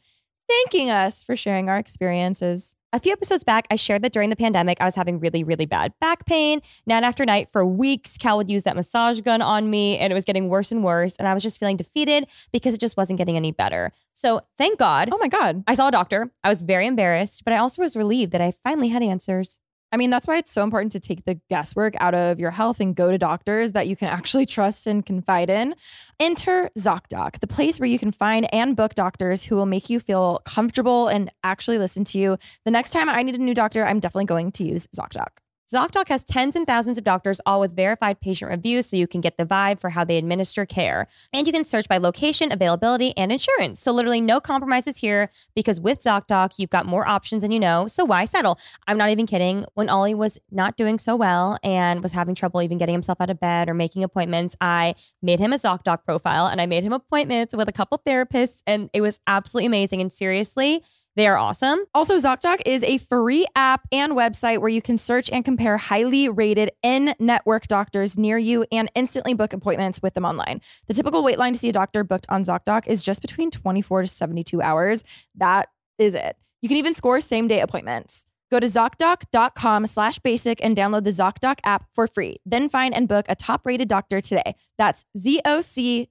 [0.48, 2.74] thanking us for sharing our experiences.
[2.94, 5.64] A few episodes back, I shared that during the pandemic, I was having really, really
[5.64, 6.60] bad back pain.
[6.86, 10.14] Night after night for weeks, Cal would use that massage gun on me, and it
[10.14, 11.16] was getting worse and worse.
[11.16, 13.92] And I was just feeling defeated because it just wasn't getting any better.
[14.12, 15.64] So thank God Oh my God.
[15.66, 16.30] I saw a doctor.
[16.44, 19.58] I was very embarrassed, but I also was relieved that I finally had answers.
[19.92, 22.80] I mean, that's why it's so important to take the guesswork out of your health
[22.80, 25.74] and go to doctors that you can actually trust and confide in.
[26.18, 30.00] Enter ZocDoc, the place where you can find and book doctors who will make you
[30.00, 32.38] feel comfortable and actually listen to you.
[32.64, 35.41] The next time I need a new doctor, I'm definitely going to use ZocDoc.
[35.72, 39.22] ZocDoc has tens and thousands of doctors, all with verified patient reviews, so you can
[39.22, 41.08] get the vibe for how they administer care.
[41.32, 43.80] And you can search by location, availability, and insurance.
[43.80, 47.88] So, literally, no compromises here because with ZocDoc, you've got more options than you know.
[47.88, 48.58] So, why settle?
[48.86, 49.64] I'm not even kidding.
[49.72, 53.30] When Ollie was not doing so well and was having trouble even getting himself out
[53.30, 56.92] of bed or making appointments, I made him a ZocDoc profile and I made him
[56.92, 60.02] appointments with a couple therapists, and it was absolutely amazing.
[60.02, 60.82] And seriously,
[61.14, 61.80] they are awesome.
[61.94, 66.28] Also, ZocDoc is a free app and website where you can search and compare highly
[66.28, 70.62] rated in network doctors near you and instantly book appointments with them online.
[70.86, 74.02] The typical wait line to see a doctor booked on ZocDoc is just between 24
[74.02, 75.04] to 72 hours.
[75.34, 76.36] That is it.
[76.62, 78.24] You can even score same day appointments.
[78.50, 82.36] Go to ZocDoc.com slash basic and download the ZocDoc app for free.
[82.44, 84.54] Then find and book a top rated doctor today.
[84.78, 86.02] That's ZocDoc.com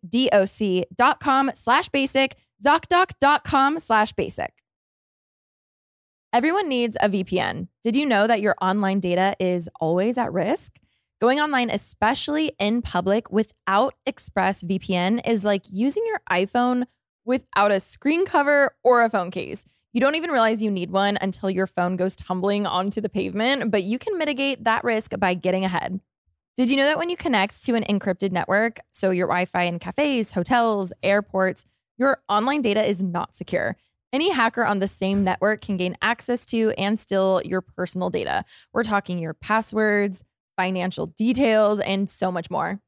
[1.54, 4.61] slash basic, ZocDoc.com slash basic.
[6.34, 7.68] Everyone needs a VPN.
[7.84, 10.80] Did you know that your online data is always at risk?
[11.20, 16.86] Going online, especially in public without ExpressVPN, is like using your iPhone
[17.26, 19.66] without a screen cover or a phone case.
[19.92, 23.70] You don't even realize you need one until your phone goes tumbling onto the pavement,
[23.70, 26.00] but you can mitigate that risk by getting ahead.
[26.56, 29.64] Did you know that when you connect to an encrypted network, so your Wi Fi
[29.64, 31.66] in cafes, hotels, airports,
[31.98, 33.76] your online data is not secure?
[34.14, 38.44] Any hacker on the same network can gain access to and steal your personal data.
[38.74, 40.24] We're talking your passwords,
[40.58, 42.82] financial details, and so much more.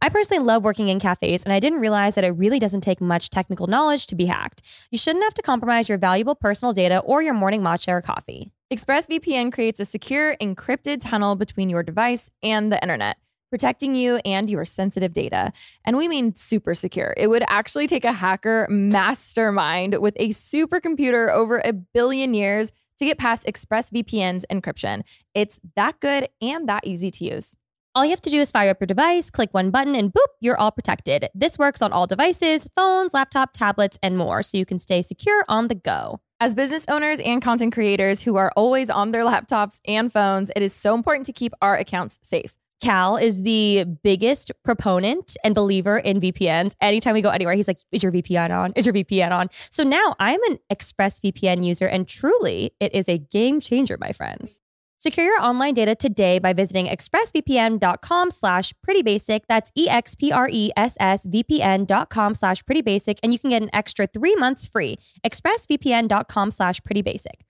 [0.00, 3.00] I personally love working in cafes, and I didn't realize that it really doesn't take
[3.00, 4.62] much technical knowledge to be hacked.
[4.90, 8.50] You shouldn't have to compromise your valuable personal data or your morning matcha or coffee.
[8.72, 13.18] ExpressVPN creates a secure, encrypted tunnel between your device and the internet,
[13.54, 15.52] protecting you and your sensitive data.
[15.84, 17.14] And we mean super secure.
[17.16, 23.04] It would actually take a hacker mastermind with a supercomputer over a billion years to
[23.04, 25.02] get past ExpressVPN's encryption.
[25.34, 27.54] It's that good and that easy to use.
[27.94, 30.26] All you have to do is fire up your device, click one button, and boop,
[30.40, 31.28] you're all protected.
[31.32, 35.44] This works on all devices, phones, laptop, tablets, and more, so you can stay secure
[35.48, 36.18] on the go.
[36.40, 40.62] As business owners and content creators who are always on their laptops and phones, it
[40.62, 42.56] is so important to keep our accounts safe.
[42.82, 46.74] Cal is the biggest proponent and believer in VPNs.
[46.80, 48.72] Anytime we go anywhere, he's like, Is your VPN on?
[48.76, 49.48] Is your VPN on?
[49.70, 54.60] So now I'm an ExpressVPN user, and truly, it is a game changer, my friends.
[55.04, 59.40] Secure your online data today by visiting expressvpn.com slash prettybasic.
[59.48, 64.96] That's E-X-P-R-E-S-S-V-P-N dot com slash prettybasic, and you can get an extra three months free.
[65.22, 67.42] expressvpn.com slash prettybasic.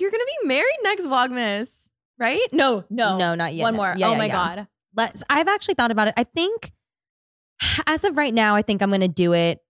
[0.00, 2.40] You're gonna be married next Vlogmas, right?
[2.52, 3.62] No, no, No, not yet.
[3.62, 3.76] One No.
[3.78, 3.94] more.
[3.96, 4.32] Yeah, oh yeah, my yeah.
[4.32, 4.68] god.
[4.96, 6.14] let's I've actually thought about it.
[6.16, 6.72] I think
[7.86, 9.62] as of right now, I think I'm gonna do it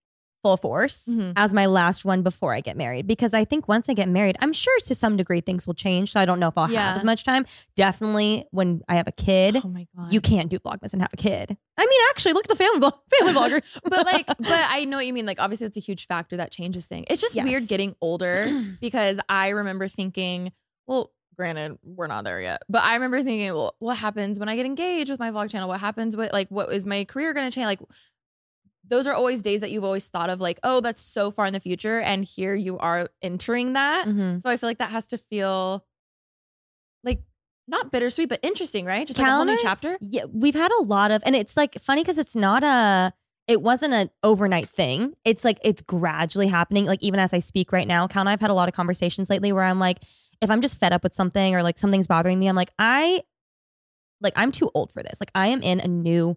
[0.43, 1.33] full force Mhm.
[1.35, 3.07] as my last one before I get married.
[3.09, 6.13] Because I think once I get married, I'm sure to some degree things will change.
[6.13, 6.89] So I don't know if I'll Yeah.
[6.89, 7.47] have as much time.
[7.75, 9.57] Definitely when I have a kid.
[9.65, 10.13] Oh my god.
[10.13, 11.57] You can't do Vlogmas and have a kid.
[11.77, 13.81] I mean, actually, look at the family family vloggers.
[13.85, 15.27] but like, but I know what you mean.
[15.27, 17.07] Like, obviously, it's a huge factor that changes things.
[17.11, 17.45] It's just Yes.
[17.45, 18.47] weird getting older
[18.81, 20.53] because I remember thinking,
[20.87, 24.57] well, granted, we're not there yet, but I remember thinking, well, what happens when I
[24.57, 25.69] get engaged with my vlog channel?
[25.69, 27.67] What happens with like, what is my career going to change?
[27.67, 27.81] Like,
[28.89, 31.53] those are always days that you've always thought of, like, oh, that's so far in
[31.53, 34.07] the future, and here you are entering that.
[34.07, 34.41] Mhm.
[34.41, 35.85] So I feel like that has to feel
[37.03, 37.23] like
[37.67, 39.07] not bittersweet, but interesting, right?
[39.07, 39.99] Just like a whole new chapter.
[40.01, 43.13] Yeah, we've had a lot of, and it's like funny because it's not a,
[43.49, 45.15] it wasn't an overnight thing.
[45.25, 46.85] It's like it's gradually happening.
[46.85, 49.31] Like even as I speak right now, Cal and I've had a lot of conversations
[49.31, 49.99] lately where I'm like,
[50.41, 53.23] if I'm just fed up with something or like something's bothering me, I'm like, I,
[54.21, 55.21] like I'm too old for this.
[55.21, 56.37] Like I am in a new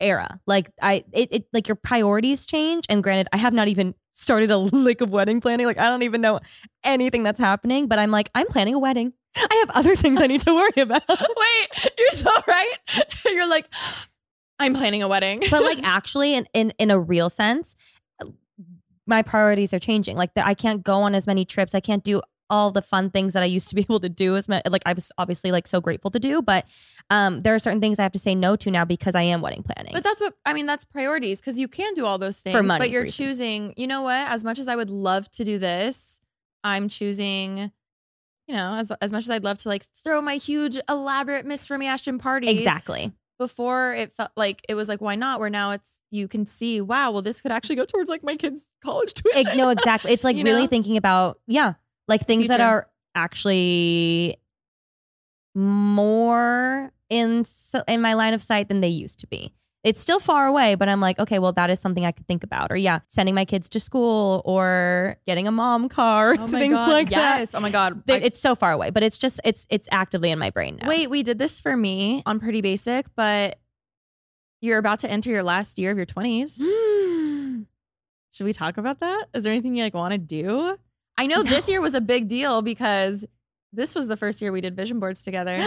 [0.00, 0.40] era.
[0.46, 2.84] Like I, it, it like your priorities change.
[2.88, 5.66] And granted, I have not even started a lick of wedding planning.
[5.66, 6.40] Like I don't even know
[6.84, 7.86] anything that's happening.
[7.88, 9.12] But I'm like, I'm planning a wedding.
[9.36, 11.08] I have other things I need to worry about.
[11.08, 12.74] Wait, you're so right.
[13.24, 13.72] You're like,
[14.58, 15.38] I'm planning a wedding.
[15.50, 17.76] but like actually in, in in a real sense
[19.06, 22.04] my priorities are changing like the, i can't go on as many trips i can't
[22.04, 24.60] do all the fun things that i used to be able to do as my,
[24.68, 26.66] like i was obviously like so grateful to do but
[27.08, 29.40] um there are certain things i have to say no to now because i am
[29.40, 30.66] wedding planning But that's what I mean.
[30.66, 33.16] That's priorities because you can do all those things, money but you're reasons.
[33.16, 33.74] choosing.
[33.76, 34.28] You know what?
[34.28, 36.20] As much as I would love to do this,
[36.64, 37.72] I'm choosing.
[38.48, 41.68] You know, as as much as I'd love to like throw my huge elaborate Miss
[41.70, 42.48] Remi Ashton party.
[42.48, 45.38] exactly Before it felt like it was like why not?
[45.40, 47.12] Where now it's you can see wow.
[47.12, 49.46] Well, this could actually go towards like my kids' college tuition.
[49.46, 50.66] Ex- no exactly it's like really know?
[50.66, 51.74] thinking about yeah
[52.10, 54.36] like things that are actually
[55.54, 60.20] more in so, in my line of sight than they used to be it's still
[60.20, 62.76] far away but i'm like okay well that is something i could think about or
[62.76, 66.88] yeah sending my kids to school or getting a mom car Oh my things god!
[66.92, 67.54] like yes.
[67.54, 68.02] Oh my god!
[68.06, 70.78] that I- it's so far away but it's just it's it's actively in my brain
[70.80, 73.58] now Wait, we did this for me on Pretty Basic, but
[74.60, 76.58] you're about to enter your last year of your 20s.
[78.32, 79.26] Should we talk about that?
[79.32, 80.76] Is there anything you like want to do?
[81.20, 83.26] I know this year was a big deal because
[83.72, 85.54] this was the first year we did vision boards together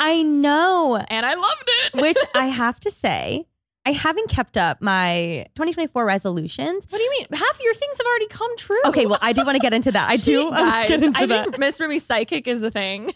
[0.00, 2.02] i know and I loved it.
[2.02, 3.46] which i have to say
[3.84, 7.26] i haven't kept up my 2024 resolutions what do you mean?
[7.32, 8.80] Half your things have already come true.
[8.86, 11.20] okay well i do want to get into that i She- do guys, get into
[11.20, 13.12] I that think Miss Remi psychic is a thing.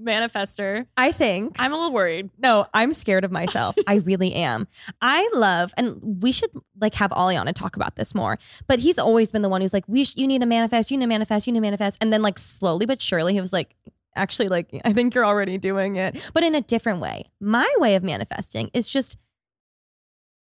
[0.00, 0.86] Manifester.
[0.96, 2.30] i think I'm a little worried.
[2.38, 3.76] No, I'm scared of myself.
[3.86, 4.68] I really am.
[5.00, 8.38] I love, and we should like have Ollie on and talk about this more.
[8.66, 10.98] But he's always been the one who's like, "We, sh- you need to manifest, you
[10.98, 13.52] need to manifest, you need to manifest," and then like slowly but surely, he was
[13.52, 13.74] like,
[14.14, 17.94] "Actually, like I think you're already doing it, but in a different way." My way
[17.94, 19.16] of manifesting is just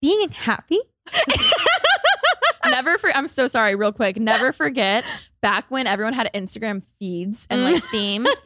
[0.01, 0.79] being happy.
[2.65, 4.17] never for I'm so sorry, real quick.
[4.17, 5.05] Never forget
[5.41, 7.91] back when everyone had Instagram feeds and like mm.
[7.91, 8.29] themes.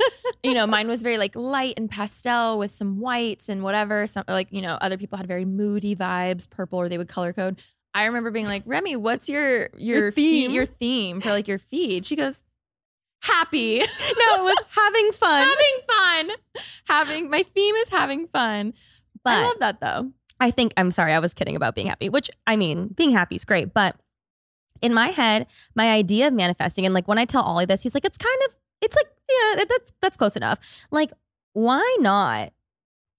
[0.45, 4.05] You know, mine was very like light and pastel with some whites and whatever.
[4.05, 7.31] Some like, you know, other people had very moody vibes, purple, or they would color
[7.31, 7.61] code.
[7.93, 10.51] I remember being like, Remi, what's your your, Your theme theme.
[10.51, 12.05] your theme for like your feed?
[12.05, 12.43] She goes,
[13.21, 13.79] happy.
[14.17, 15.47] No, it was having fun.
[15.47, 16.37] having fun.
[16.87, 18.73] Having my theme is having fun.
[19.23, 20.11] But I love that though.
[20.39, 23.35] I think I'm sorry, I was kidding about being happy, which I mean, being happy
[23.35, 23.95] is great, but
[24.81, 27.93] in my head, my idea of manifesting and like when I tell Ollie this, he's
[27.93, 30.59] like, it's kind of, it's like, yeah, that's that's close enough.
[30.91, 31.11] Like,
[31.53, 32.51] why not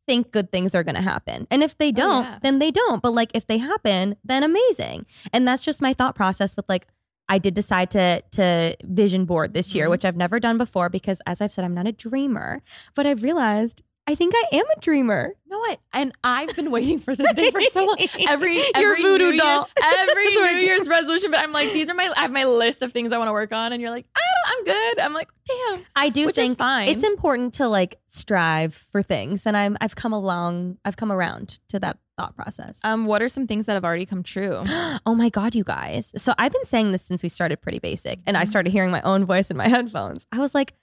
[0.07, 1.47] think good things are gonna happen?
[1.51, 2.39] And if they don't, yeah.
[2.43, 3.01] then they don't.
[3.03, 5.07] But like if they happen, then amazing.
[5.33, 6.87] And that's just my thought process with like
[7.27, 9.91] I did decide to to vision board this year, Mhm.
[9.91, 12.61] which I've never done before because as I've said, I'm not a dreamer.
[12.95, 15.35] But I've realized I think I am a dreamer.
[15.47, 15.81] No, what?
[15.95, 17.97] And I've been waiting for this day for so long.
[18.29, 19.57] Every every voodoo New doll.
[19.61, 19.65] Year,
[19.99, 20.61] every I New.
[20.61, 21.31] Year's resolution.
[21.31, 23.33] But I'm like, these are my I have my list of things I want to
[23.33, 25.01] work on, and you're like, I don't, I'm good.
[25.05, 26.89] I'm like, damn, I do which think fine.
[26.89, 31.61] it's important to like strive for things, and I'm I've come along, I've come around
[31.69, 32.81] to that thought process.
[32.85, 34.61] um, what are some things that have already come true?
[35.07, 36.13] oh my god, you guys!
[36.17, 38.49] So I've been saying this since we started Pretty Basic, and I Mhm.
[38.49, 40.27] started hearing my own voice in my headphones.
[40.31, 40.75] I was like,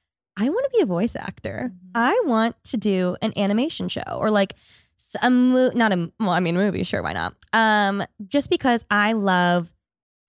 [0.42, 1.72] I want to be a voice actor.
[1.74, 1.78] Mhm.
[1.96, 4.56] I want to do an animation show or like
[5.22, 7.34] a mo- not a well, I mean movie, sure, why not?
[7.54, 9.74] Um, just because I love,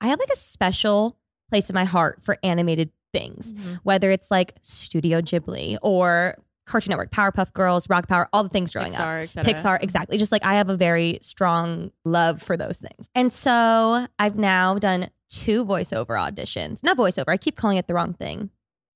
[0.00, 1.16] I have like a special
[1.48, 7.10] place in my heart for animated things whether it's like Studio Ghibli or Cartoon Network,
[7.10, 9.00] Powerpuff Girls, Rock Power, all the things growing up.
[9.02, 9.52] Pixar, etc.
[9.52, 10.16] Pixar, exactly.
[10.16, 13.10] Just like I have a very strong love for those things.
[13.14, 16.82] And so I've now done two voiceover auditions.
[16.82, 18.48] Not voiceover, I keep calling it the wrong thing.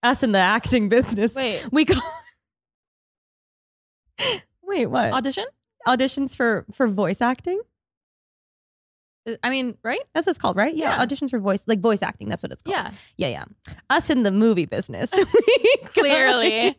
[0.03, 1.35] Us in the acting business.
[1.35, 2.03] Wait, We call
[4.63, 5.13] Wait, what?
[5.13, 5.47] Audition?
[5.87, 7.61] Auditions for for voice acting?
[9.43, 9.99] I mean, right?
[10.15, 10.75] That's what it's called, right?
[10.75, 11.05] Yeah, Yeah.
[11.05, 12.29] auditions for voice, like voice acting.
[12.29, 12.77] That's what it's called.
[12.77, 12.91] Yeah.
[13.17, 13.75] yeah, yeah.
[13.91, 15.11] Us in the movie business.
[15.85, 16.77] Clearly.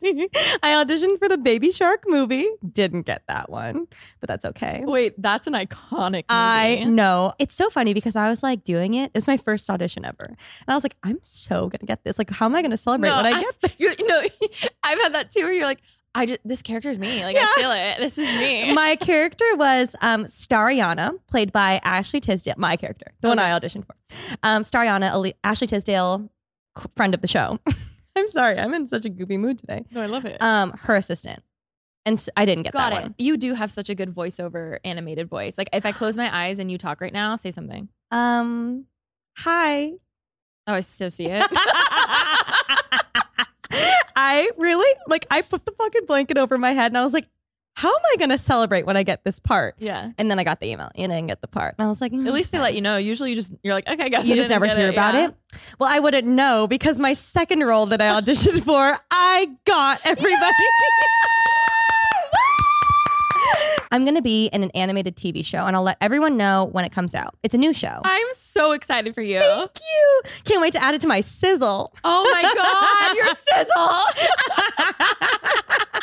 [0.63, 2.47] I auditioned for the Baby Shark movie.
[2.71, 3.87] Didn't get that one,
[4.19, 4.83] but that's okay.
[4.85, 6.25] Wait, that's an iconic movie.
[6.29, 7.33] I know.
[7.39, 9.11] It's so funny because I was like doing it.
[9.13, 10.25] It's my first audition ever.
[10.27, 12.17] And I was like, I'm so gonna get this.
[12.17, 13.75] Like, how am I gonna celebrate No, when I, I- get this?
[13.99, 14.21] You know,
[14.83, 15.81] I've had that too where you're like,
[16.17, 17.23] I just, this character is me.
[17.23, 17.97] Like, I feel it.
[17.99, 18.73] This is me.
[18.73, 22.55] My character was um, Stariana, played by Ashley Tisdale.
[22.57, 23.95] My character, the one I auditioned for.
[24.41, 26.29] Um, Stariana, Ali- Ashley Tisdale,
[26.95, 27.59] friend of the show.
[28.15, 29.85] I'm sorry, I'm in such a goofy mood today.
[29.91, 30.41] no, I love it.
[30.41, 31.43] Um, her assistant,
[32.03, 33.01] and I didn't get Got that it.
[33.03, 33.15] one.
[33.19, 35.55] You do have such a good voiceover animated voice.
[35.55, 37.89] Like, if I close my eyes and you talk right now, say something.
[38.09, 38.85] Um,
[39.37, 39.91] hi.
[40.65, 41.43] Oh, I so see it.
[44.19, 45.27] I really like.
[45.29, 47.29] I put the fucking blanket over my head, and I was like,
[47.75, 50.11] "How am I gonna celebrate when I get this part?" yeah.
[50.17, 52.01] And then I got the email, and I didn't get the part, and I was
[52.01, 52.97] like, At mm, least they let you know.
[52.97, 55.27] Usually, you just you're like, okay, I guess you I just never hear about yeah.
[55.27, 55.35] it.
[55.79, 60.33] Well, I wouldn't know because my second role that I auditioned for, I got everybody.
[63.91, 66.83] I'm going to be in an animated TV show and I'll let everyone know when
[66.85, 67.35] it comes out.
[67.43, 68.01] It's a new show.
[68.03, 69.39] I'm so excited for you.
[69.39, 70.21] Thank you.
[70.43, 71.93] Can't wait to add it to my sizzle.
[72.03, 74.01] Oh my god, your sizzle.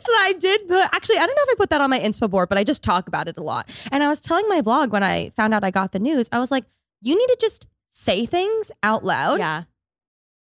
[0.00, 2.28] so I did put actually I don't know if I put that on my inspo
[2.28, 3.70] board, but I just talk about it a lot.
[3.90, 6.38] And I was telling my vlog when I found out I got the news, I
[6.38, 6.64] was like,
[7.00, 9.38] you need to just say things out loud.
[9.38, 9.64] yeah,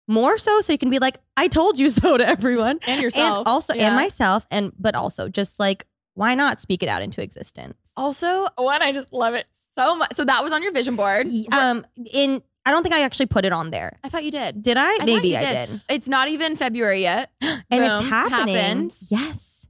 [0.07, 2.79] More so so you can be like, I told you so to everyone.
[2.87, 3.39] and yourself.
[3.39, 3.87] And also Yeah.
[3.87, 7.75] and myself and but also just like why not speak it out into existence?
[7.97, 10.13] Also, one, I just love it so much.
[10.15, 11.27] So that was on your vision board.
[11.51, 13.97] Um in I don't think I actually put it on there.
[14.03, 14.61] I thought you did.
[14.61, 14.97] Did I?
[14.97, 15.69] thought Maybe I did.
[15.69, 15.81] did.
[15.89, 17.31] It's not even February yet.
[17.41, 18.55] And Boom, it's happening.
[18.55, 18.95] happened.
[19.09, 19.67] Yes.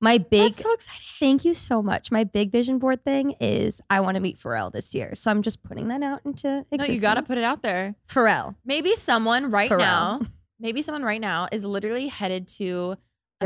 [0.00, 1.00] My big That's so exciting.
[1.20, 2.10] Thank you so much.
[2.10, 5.14] My big vision board thing is I want to meet Pharrell this year.
[5.14, 6.88] So I'm just putting that out into existence.
[6.88, 7.94] No, you got to put it out there.
[8.08, 8.54] Pharrell.
[8.66, 9.78] Maybe someone right Pharrell.
[9.78, 10.20] now,
[10.60, 12.96] maybe someone right now is literally headed to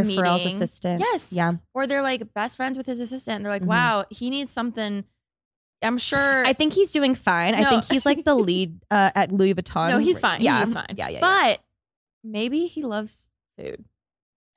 [0.02, 0.24] a meeting.
[0.24, 1.00] Pharrell's assistant.
[1.00, 1.32] Yes.
[1.32, 1.52] Yeah.
[1.74, 3.42] Or they're like best friends with his assistant.
[3.44, 3.66] They're like, Mhm.
[3.66, 5.04] wow, he needs something.
[5.82, 6.44] I'm sure.
[6.44, 7.54] I think he's doing fine.
[7.54, 7.70] I No.
[7.70, 9.90] think he's like the lead uh, at Louis Vuitton.
[9.90, 10.40] no, he's fine.
[10.42, 10.60] Yeah.
[10.60, 10.86] He's fine.
[10.96, 11.20] Yeah, yeah, yeah.
[11.20, 11.60] But
[12.24, 13.84] maybe he loves food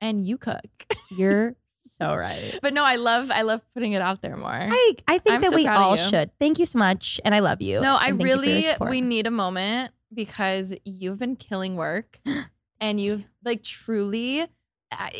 [0.00, 0.66] and you cook.
[1.16, 1.54] You're
[1.98, 2.58] so right.
[2.62, 4.50] but no, I love I love putting it out there more.
[4.50, 6.02] I, I think I'm that so we proud of all you.
[6.02, 6.30] should.
[6.40, 7.20] Thank you so much.
[7.24, 7.80] And I love you.
[7.80, 8.90] No, I And thank you for your really support.
[8.90, 12.18] we need a moment because you've been killing work
[12.80, 14.46] and you've like truly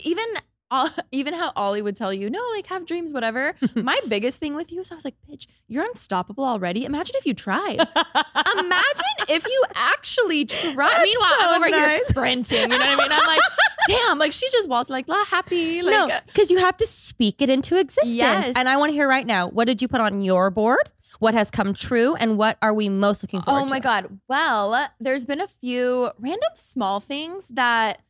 [0.05, 0.25] even
[1.13, 3.55] even how Ollie would tell you, no, like have dreams, whatever.
[3.75, 6.85] My biggest thing with you is I was like, bitch, you're unstoppable already.
[6.85, 7.75] Imagine if you tried.
[7.77, 11.03] Imagine if you actually tried.
[11.03, 12.63] Meanwhile, so I'm over here sprinting.
[12.63, 13.13] You know what I mean?
[13.13, 13.41] I'm like,
[13.89, 15.83] damn, like she just waltzed like la happy.
[15.83, 18.17] Like uh, no, because you have to speak it into existence.
[18.17, 18.53] Yes.
[18.57, 20.91] And I want to hear right now what did you put on your board?
[21.19, 22.15] What has come true?
[22.15, 23.71] And what are we most looking forward Oh to?
[23.71, 24.21] my God.
[24.29, 28.01] Well, there's been a few random small things that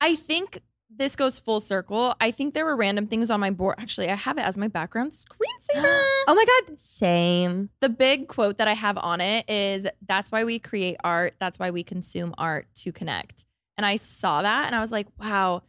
[0.00, 0.60] I think
[0.96, 2.14] this goes full circle.
[2.20, 3.76] I think there were random things on my board.
[3.78, 6.04] Actually, I have it as my background screensaver.
[6.28, 6.78] Oh my God.
[6.78, 7.70] Same.
[7.80, 11.34] the big quote that I have on it is that's why we create art.
[11.40, 13.46] That's why we consume art to connect.
[13.76, 15.62] And I saw that and I was like, wow,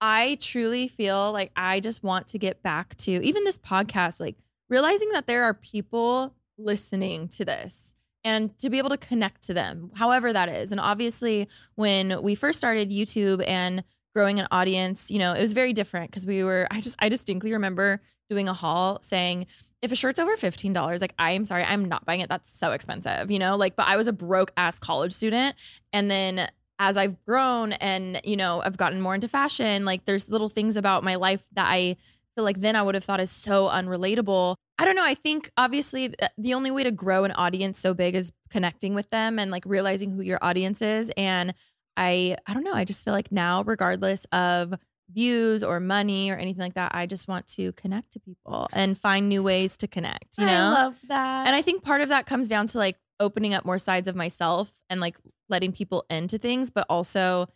[0.00, 4.36] I truly feel like I just want to get back to even this podcast, like
[4.68, 9.54] realizing that there are people listening to this and to be able to connect to
[9.54, 10.70] them, however that is.
[10.72, 13.82] And obviously, when we first started YouTube and
[14.14, 17.08] growing an audience, you know, it was very different because we were, I just, I
[17.08, 18.00] distinctly remember
[18.30, 19.46] doing a haul saying,
[19.82, 22.28] if a shirt's over $15, like I am sorry, I'm not buying it.
[22.28, 23.56] That's so expensive, you know?
[23.56, 25.56] Like, but I was a broke ass college student.
[25.92, 26.48] And then
[26.78, 30.76] as I've grown and, you know, I've gotten more into fashion, like there's little things
[30.76, 31.96] about my life that I
[32.34, 34.56] feel like then I would have thought is so unrelatable.
[34.78, 35.04] I don't know.
[35.04, 38.94] I think obviously uh, the only way to grow an audience so big is connecting
[38.94, 41.12] with them and like realizing who your audience is.
[41.16, 41.54] And
[41.96, 42.74] I, I don't know.
[42.74, 44.74] I just feel like now, regardless of
[45.12, 48.96] views or money or anything like that, I just want to connect to people and
[48.98, 50.52] find new ways to connect, you know?
[50.52, 51.46] I love that.
[51.46, 54.16] and I think part of that comes down to like opening up more sides of
[54.16, 55.16] myself and like
[55.48, 57.46] letting people into things, but also,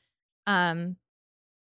[0.47, 0.97] um,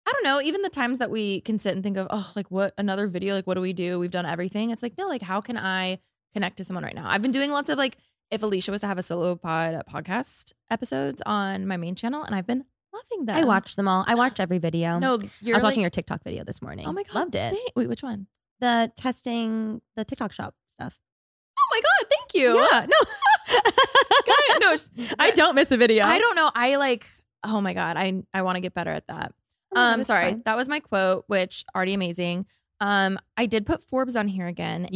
[0.06, 2.49] I don't know, even the times that we can sit and think of, oh, like
[2.52, 3.99] what another video, like what do we do?
[3.99, 4.69] We've done everything.
[4.69, 5.99] It's like, no, like how can I
[6.34, 7.10] connect to someone right now?
[7.10, 7.97] I've been doing lots of like,
[8.32, 12.34] if Alicia was to have a solo pod podcast episodes on my main channel, and
[12.36, 13.36] I've been loving them.
[13.36, 14.04] I watched them all.
[14.08, 15.00] I watched every video.
[15.00, 16.86] No, I you're was watching your TikTok video this morning.
[16.88, 17.54] Oh my god, loved it.
[17.54, 18.28] thank- Wait, which one?
[18.60, 21.00] The testing, the TikTok shop stuff.
[21.60, 22.56] Oh my god, thank you.
[22.58, 22.86] Yeah,
[24.60, 24.76] no, no,
[25.20, 26.06] I don't miss a video.
[26.06, 26.50] I don't know.
[26.54, 27.06] I like.
[27.44, 29.34] Oh my god, I I want to get better at that.
[29.72, 30.42] Oh God, Um, sorry, fine.
[30.46, 32.46] that was my quote, which already amazing.
[32.80, 34.86] Um, I did put Forbes on here again.
[34.86, 34.96] and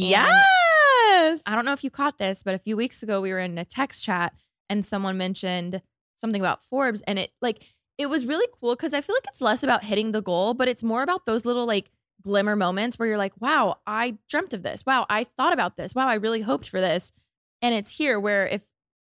[1.30, 1.42] Yes.
[1.46, 3.58] I don't know if you caught this, but a few weeks ago we were in
[3.58, 4.34] a text chat
[4.68, 5.82] and someone mentioned
[6.16, 7.64] something about Forbes and it like
[7.96, 10.68] it was really cool because I feel like it's less about hitting the goal, but
[10.68, 11.90] it's more about those little like
[12.22, 14.84] glimmer moments where you're like, wow, I dreamt of this.
[14.86, 15.94] Wow, I thought about this.
[15.94, 17.12] Wow, I really hoped for this.
[17.60, 18.62] And it's here where if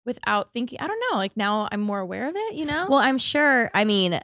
[0.06, 2.86] without thinking, I don't know, like now I'm more aware of it, you know?
[2.88, 3.70] Well, I'm sure.
[3.74, 4.20] I mean,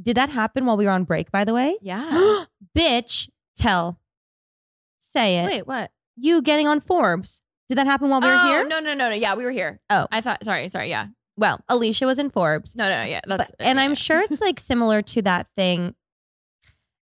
[0.00, 1.30] did that happen while we were on break?
[1.30, 2.44] By the way, yeah.
[2.76, 3.98] bitch, tell,
[5.00, 5.46] say it.
[5.46, 5.90] Wait, what?
[6.16, 7.42] You getting on Forbes?
[7.68, 8.66] Did that happen while we were oh, here?
[8.66, 9.14] No, no, no, no.
[9.14, 9.80] Yeah, we were here.
[9.90, 10.06] Oh.
[10.12, 10.90] I thought, sorry, sorry.
[10.90, 11.06] Yeah.
[11.36, 12.76] Well, Alisha was in Forbes.
[12.76, 13.20] No, no, no yeah.
[13.26, 13.94] That's, But- and yeah, I'm yeah.
[13.94, 15.94] sure it's like similar to that thing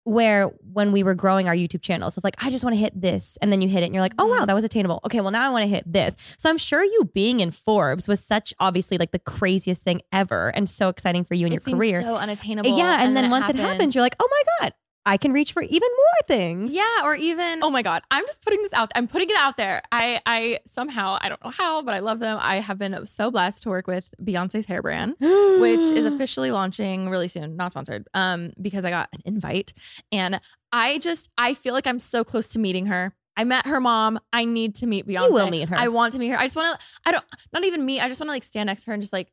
[0.04, 3.00] where when we were growing our YouTube channels of like, I just want to hit
[3.00, 3.38] this.
[3.42, 4.48] And then you hit it and you're like, oh, wow, Mhm.
[4.48, 5.02] that was attainable.
[5.06, 6.16] Okay, well, now I want to hit this.
[6.38, 10.48] So I'm sure you being in Forbes was such obviously like the craziest thing ever
[10.50, 12.02] and so exciting for you in it your career.
[12.02, 12.78] so unattainable.
[12.78, 13.04] yeah.
[13.04, 14.74] And, then, it once it happens, you're like, oh my God,
[15.08, 16.74] I can reach for even more things.
[16.74, 18.92] Yeah, or even oh my god, I'm just putting this out.
[18.94, 19.82] I'm putting it out there.
[19.92, 22.38] I I somehow I don't know how, but I love them.
[22.42, 27.10] I have been so blessed to work with Beyonce's hair brand, which is officially launching
[27.10, 27.56] really soon.
[27.56, 29.72] Not sponsored, um, because I got an invite,
[30.12, 30.42] and
[30.74, 33.14] I just I feel like I'm so close to meeting her.
[33.38, 34.20] I met her mom.
[34.34, 35.28] I need to meet Beyonce.
[35.28, 35.78] You will meet her.
[35.78, 36.38] I want to meet her.
[36.40, 36.86] I just want to.
[37.06, 37.24] I don't.
[37.54, 38.02] Not even meet.
[38.02, 39.32] I just want to like stand next to her and just like.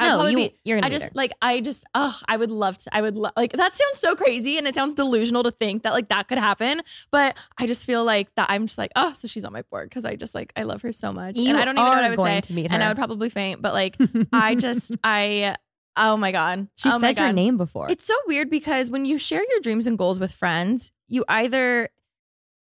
[0.00, 2.78] I'd no, you, be- you're gonna I just like I just oh I would love
[2.78, 5.82] to I would lo- like that sounds so crazy and it sounds delusional to think
[5.82, 9.12] that like that could happen but I just feel like that I'm just like oh
[9.12, 11.50] so she's on my board because I just like I love her so much You
[11.50, 12.74] and I don't even know what I would say to meet her.
[12.74, 13.96] and I would probably faint but like
[14.32, 15.54] I just I
[15.96, 17.90] oh my god she oh said your name before.
[17.90, 21.88] It's so weird because when you share your dreams and goals with friends, you either,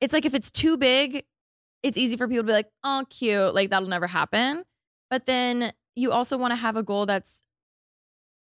[0.01, 1.23] it's like if it's too big,
[1.83, 4.63] it's easy for people to be like, oh, cute, like that'll never happen.
[5.09, 7.43] But then you also want to have a goal that's,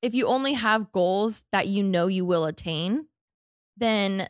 [0.01, 3.08] if you only have goals that you know you will attain,
[3.77, 4.27] then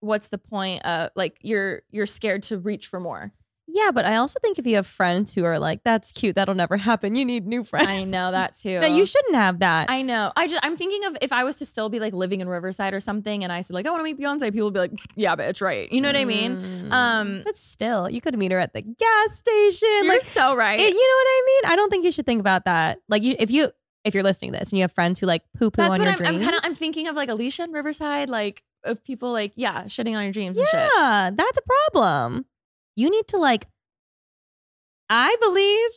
[0.00, 3.32] what's the point of like you're you're scared to reach for more.
[3.68, 6.54] Yeah, but I also think if you have friends who are like, that's cute, that'll
[6.54, 7.88] never happen, you need new friends.
[7.88, 8.78] I know that too.
[8.80, 9.90] that you shouldn't have that.
[9.90, 10.32] I know.
[10.36, 12.94] I just I'm thinking of if I was to still be like living in Riverside
[12.94, 14.92] or something, and I said like I want to meet Beyonce, people would be like,
[15.16, 15.90] yeah, bitch, right?
[15.90, 16.56] You know what I mean?
[16.56, 16.92] Mm.
[16.92, 19.88] Um, but still, you could meet her at the gas station.
[20.02, 20.78] You're like, so right.
[20.78, 21.72] it- you know what I mean?
[21.72, 22.98] I don't think you should think about that.
[23.08, 23.70] Like, you, if you
[24.04, 26.00] if you're listening to this and you have friends who like poo poo on what
[26.00, 26.36] your I'm.
[26.36, 26.60] I'm kind of.
[26.64, 30.32] I'm thinking of like Alisha and Riverside, like of people like yeah, shitting on your
[30.32, 30.90] dreams and shit.
[30.96, 32.46] yeah, that's a problem.
[32.96, 33.66] You need to like.
[35.08, 35.90] I believe.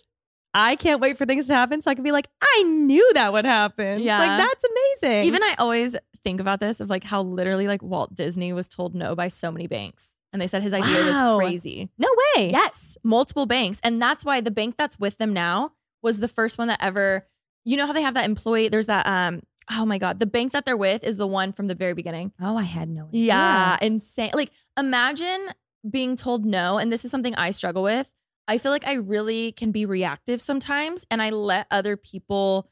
[0.53, 3.31] I can't wait for things to happen so I can be like, I knew that
[3.33, 4.01] would happen.
[4.01, 4.17] Yeah.
[4.19, 4.63] like that's
[5.01, 5.23] amazing.
[5.25, 8.95] Even I always think about this of like how literally like Walt Disney was told
[8.95, 11.37] no by so many banks, and they said his idea Wow.
[11.37, 11.89] was crazy.
[11.99, 12.49] no way.
[12.49, 16.57] Yes, multiple banks, and that's why the bank that's with them now was the first
[16.57, 17.27] one that ever.
[17.63, 18.69] You know how they have that employee?
[18.69, 19.05] There's that.
[19.05, 19.41] Um.
[19.71, 22.33] Oh my god, the bank that they're with is the one from the very beginning.
[22.41, 23.25] Oh, I had no idea.
[23.27, 24.31] Yeah, insane.
[24.33, 25.49] Like imagine
[25.87, 28.13] being told no, and this is something I struggle with.
[28.47, 32.69] I feel like I really can be reactive sometimes, and I let other people.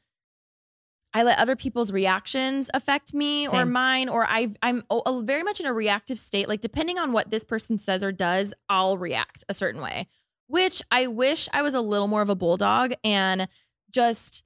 [1.14, 4.52] I let other people's reactions affect me or mine, or I
[4.90, 6.48] o- very much in a reactive state.
[6.48, 10.08] Like depending on what this person says or does, I'll react a certain way.
[10.48, 13.48] Which I wish I was a little more of a bulldog and
[13.90, 14.44] just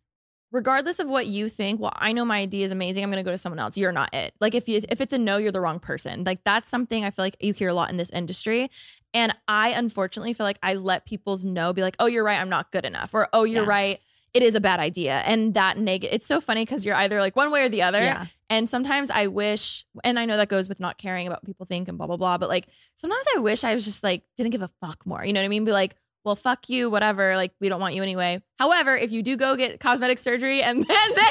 [0.52, 3.02] regardless of what you think, well, I know my idea is amazing.
[3.02, 3.76] I'm going to go to someone else.
[3.76, 4.34] You're not it.
[4.40, 6.22] Like if you if it's a no, you're the wrong person.
[6.24, 8.70] Like that's something I feel like you hear a lot in this industry.
[9.14, 12.48] And I unfortunately feel like I let people's no be like, "Oh, you're right, I'm
[12.50, 13.68] not good enough." Or, "Oh, you're Yeah.
[13.68, 14.00] right,
[14.34, 17.34] it is a bad idea." And that negative it's so funny cuz you're either like
[17.34, 18.00] one way or the other.
[18.02, 18.26] Yeah.
[18.50, 21.64] And sometimes I wish, and I know that goes with not caring about what people
[21.64, 24.50] think and blah blah blah, but like sometimes I wish I was just like didn't
[24.52, 25.24] give a fuck more.
[25.24, 25.64] You know what I mean?
[25.64, 27.36] Be like, well, fuck you, whatever.
[27.36, 28.42] Like we don't want you anyway.
[28.58, 31.22] However, if you do go get cosmetic surgery and then they,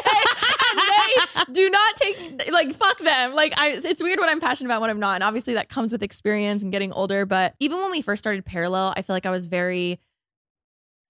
[0.71, 3.33] and they do not take like fuck them.
[3.33, 5.91] Like I, it's weird what I'm passionate about, what I'm not, and obviously that comes
[5.91, 7.25] with experience and getting older.
[7.25, 9.99] But even when we first started Parallel, I feel like I was very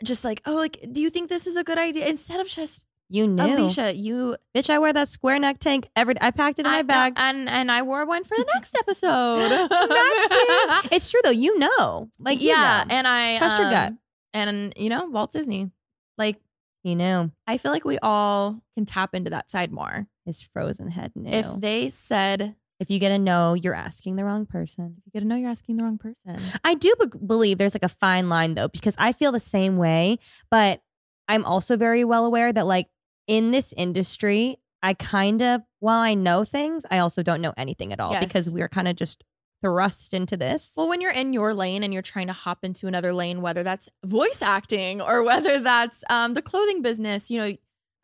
[0.03, 2.07] just like, oh, like, do you think this is a good idea?
[2.07, 2.81] Instead of just
[3.13, 3.43] You knew.
[3.43, 6.77] Alisha, you Bitch, I wear that square neck tank every I packed it in I-
[6.77, 7.13] my bag.
[7.17, 9.67] and and I wore one for the next episode.
[10.91, 11.29] It's true though.
[11.31, 12.09] You know.
[12.19, 12.95] Like you yeah, know.
[12.95, 13.89] and I Trust your gut.
[13.89, 13.97] um,
[14.33, 15.71] and you know Walt Disney,
[16.17, 16.37] like
[16.83, 17.31] You know.
[17.47, 20.07] I feel like we all can tap into that side more.
[20.25, 21.31] His frozen head knew.
[21.31, 24.97] If they said, if you get a no, you're asking the wrong person.
[25.05, 27.83] "You get to know you're asking the wrong person." I do be- believe there's like
[27.83, 30.17] a fine line though, because I feel the same way,
[30.49, 30.81] but
[31.27, 32.87] I'm also very well aware that like
[33.27, 37.93] in this industry, I kind of, while I know things, I also don't know anything
[37.93, 38.23] at all Yes.
[38.25, 39.23] because we're kind of just
[39.61, 40.73] thrust into this.
[40.75, 43.61] Well, when you're in your lane and you're trying to hop into another lane, whether
[43.63, 47.55] that's voice acting or whether that's um, the clothing business, you know,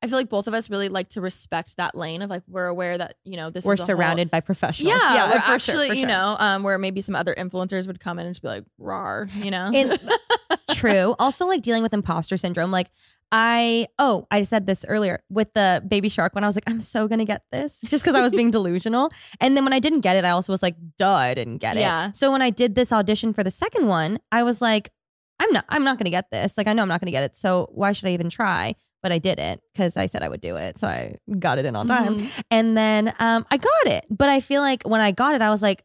[0.04, 2.68] I feel like both of us really like to respect that lane of like we're
[2.68, 4.96] aware that you know this We're is a whole- surrounded by professionals.
[4.96, 6.08] yeah, we're for sure, actually you sure.
[6.08, 9.28] know um where maybe some other influencers would come in and just be like rar
[9.38, 10.00] you know And-
[10.80, 11.16] True.
[11.20, 12.72] Also, like dealing with imposter syndrome.
[12.72, 12.90] Like,
[13.32, 16.80] I, oh, I said this earlier with the baby shark when I was like, I'm
[16.80, 19.12] so going to get this just because I was being delusional.
[19.42, 21.76] And then when I didn't get it, I also was like, duh, I didn't get
[21.78, 21.82] it.
[21.82, 22.12] Yeah.
[22.14, 24.92] So when I did this audition for the second one, I was like,
[25.40, 26.58] I'm not, I'm not going to get this.
[26.58, 27.36] Like, I know I'm not going to get it.
[27.36, 28.74] So why should I even try?
[29.04, 30.80] But I did it because I said I would do it.
[30.80, 32.18] So I got it in on time.
[32.20, 32.44] Mhm.
[32.50, 34.06] And then um, I got it.
[34.10, 35.84] But I feel like when I got it, I was like,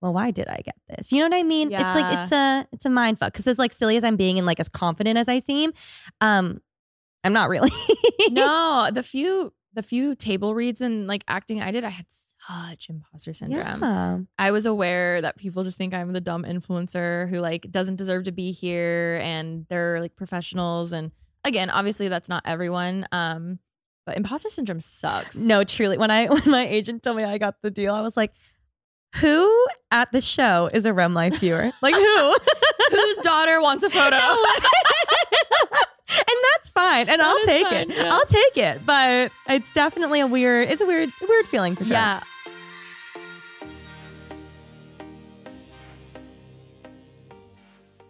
[0.00, 1.10] well, why did I get this?
[1.12, 1.72] You know what I mean?
[1.72, 3.32] It's like it's a it's a mind fuck.
[3.32, 5.72] Because as like silly as I'm being and like as confident as I seem,
[6.20, 6.60] um,
[7.24, 7.70] I'm not really.
[8.30, 12.88] no the few the few table reads and like acting I did I had such
[12.88, 14.18] imposter syndrome Yeah.
[14.38, 18.24] I was aware that people just think I'm the dumb influencer who like doesn't deserve
[18.24, 21.12] to be here and they're like professionals and
[21.44, 23.58] again obviously that's not everyone um
[24.06, 25.98] but imposter syndrome sucks No, truly.
[25.98, 28.32] When I when my agent told me I got the deal, I was like,
[29.16, 31.70] who at the show is a Rem Life viewer?
[31.82, 32.36] Like who?
[32.90, 34.16] whose daughter wants a photo
[36.08, 37.08] and that's fine.
[37.08, 37.96] And I'll take fine, it.
[37.96, 38.10] yeah.
[38.12, 38.86] I'll take it.
[38.86, 41.92] But it's definitely a weird, it's a weird, weird feeling for sure.
[41.94, 42.22] yeah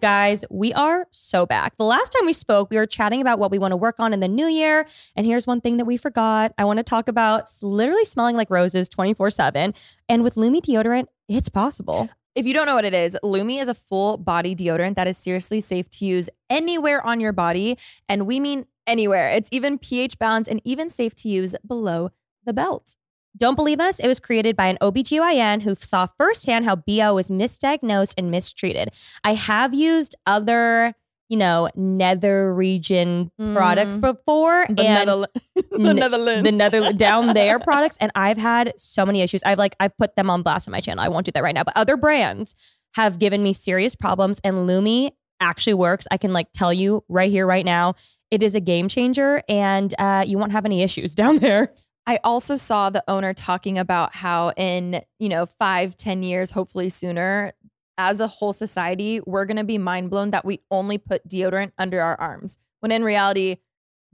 [0.01, 1.77] Guys, we are so back.
[1.77, 4.13] The last time we spoke, we were chatting about what we want to work on
[4.13, 4.87] in the new year.
[5.17, 6.55] And here's one thing that we forgot.
[6.57, 9.75] I want to talk about literally smelling like roses 24 7.
[10.09, 12.09] And with Lume deodorant, it's possible.
[12.37, 15.19] If you don't know what it is, Lume is a full body deodorant that is
[15.19, 17.77] seriously safe to use anywhere on your body.
[18.09, 19.29] And we mean anywhere.
[19.31, 22.11] It's even pH balanced and even safe to use below
[22.45, 22.95] the belt.
[23.39, 23.99] Don't believe us?
[24.01, 28.91] It was created by an OBGYN who saw firsthand how BO was misdiagnosed and mistreated.
[29.25, 30.93] I have used other,
[31.29, 34.67] you know, nether region products before.
[34.69, 35.09] The, and
[35.71, 36.45] the Netherlands.
[36.49, 40.17] the nether down there products and i've had so many issues i've like i've put
[40.17, 42.55] them on blast on my channel i won't do that right now but other brands
[42.97, 45.11] have given me serious problems and lume
[45.41, 47.95] actually works i can like tell you right here right now
[48.31, 51.73] it is a game changer and uh, you won't have any issues down there
[52.09, 56.89] I also saw the owner talking about how in, you know, five, ten years, hopefully
[56.89, 57.53] sooner,
[57.99, 62.01] as a whole society, we're gonna be mind blown that we only put deodorant under
[62.01, 62.59] our arms.
[62.81, 63.57] When in reality,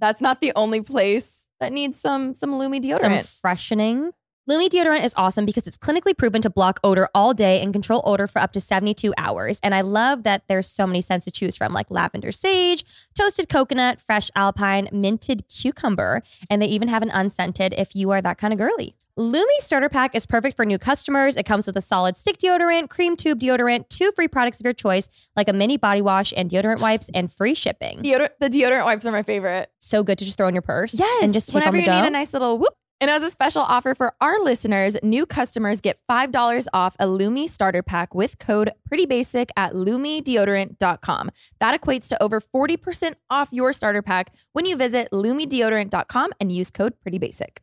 [0.01, 3.29] that's not the only place that needs some some Lume some deodorant.
[3.41, 4.11] freshening
[4.47, 8.03] Lume deodorant is awesome because it's clinically proven to block odor all day and control
[8.05, 9.59] odor for up to 72 hours.
[9.63, 12.85] And I love that there's so many scents to choose from, like lavender sage,
[13.19, 18.21] toasted coconut, fresh alpine, minted cucumber, and they even have an unscented if you are
[18.21, 18.95] that kind of girly.
[19.17, 21.39] Lume Starter Pack is perfect for new customers.
[21.39, 24.75] It comes with a solid stick deodorant, cream tube deodorant, two free products of your
[24.75, 28.03] choice, like a mini body wash and deodorant wipes, and free shipping.
[28.03, 29.71] Deodorant, the deodorant wipes are my favorite.
[29.81, 31.23] So good to just throw in your purse Yes.
[31.23, 31.99] and just take whenever you go.
[31.99, 32.75] need a nice little whoop.
[33.05, 37.47] And as a special offer for our listeners, new customers get $5 off a Lume
[37.49, 41.31] starter pack with code PRETTYBASIC at LumeDeodorant.com.
[41.61, 46.71] That equates to over 40% off your starter pack when you visit LumeDeodorant.com and use
[46.71, 47.59] code PRETTYBASIC.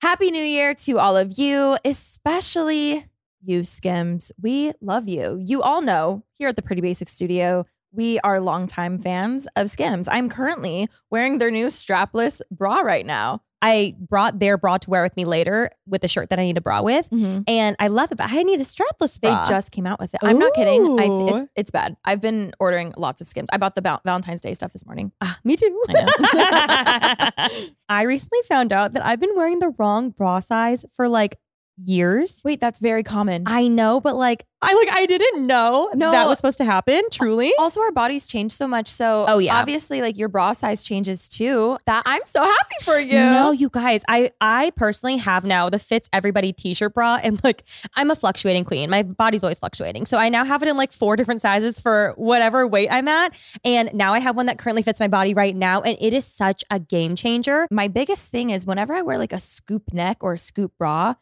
[0.00, 3.04] Happy New Year to all of you, especially
[3.42, 4.32] you, Skims.
[4.40, 5.38] We love you.
[5.44, 10.08] You all know here at the Pretty Basic Studio, we are longtime fans of Skims.
[10.08, 13.42] I'm currently wearing their new strapless bra right now.
[13.64, 16.58] I brought their bra to wear with me later with the shirt that I need
[16.58, 17.08] a bra with.
[17.48, 20.20] And I love it, but I need a strapless They just came out with it.
[20.22, 21.00] I'm not kidding.
[21.00, 21.96] I, it's it's bad.
[22.04, 23.48] I've been ordering lots of Skims.
[23.52, 25.12] I bought the Val- Valentine's Day stuff this morning.
[25.22, 25.82] Ah, me too.
[25.88, 27.42] I
[27.88, 31.38] I recently found out that I've been wearing the wrong bra size for like
[31.82, 32.40] years.
[32.44, 33.44] Wait, that's very common.
[33.46, 36.10] I know, but like I like I didn't know No.
[36.10, 37.02] that was supposed to happen.
[37.10, 37.52] Truly.
[37.58, 38.88] also, our bodies change so much.
[38.88, 39.56] So, Oh, yeah.
[39.58, 41.76] obviously, like your bra size changes too.
[41.86, 43.14] That I'm so happy for you.
[43.14, 44.02] No, you guys.
[44.08, 47.64] I I personally have now the fits everybody t-shirt bra, and like
[47.96, 48.88] I'm a fluctuating queen.
[48.88, 52.14] My body's always fluctuating, so I now have it in like four different sizes for
[52.16, 53.38] whatever weight I'm at.
[53.64, 56.24] And now I have one that currently fits my body right now, and it is
[56.24, 57.66] such a game changer.
[57.70, 61.14] my biggest thing is whenever I wear like a scoop neck or a scoop bra,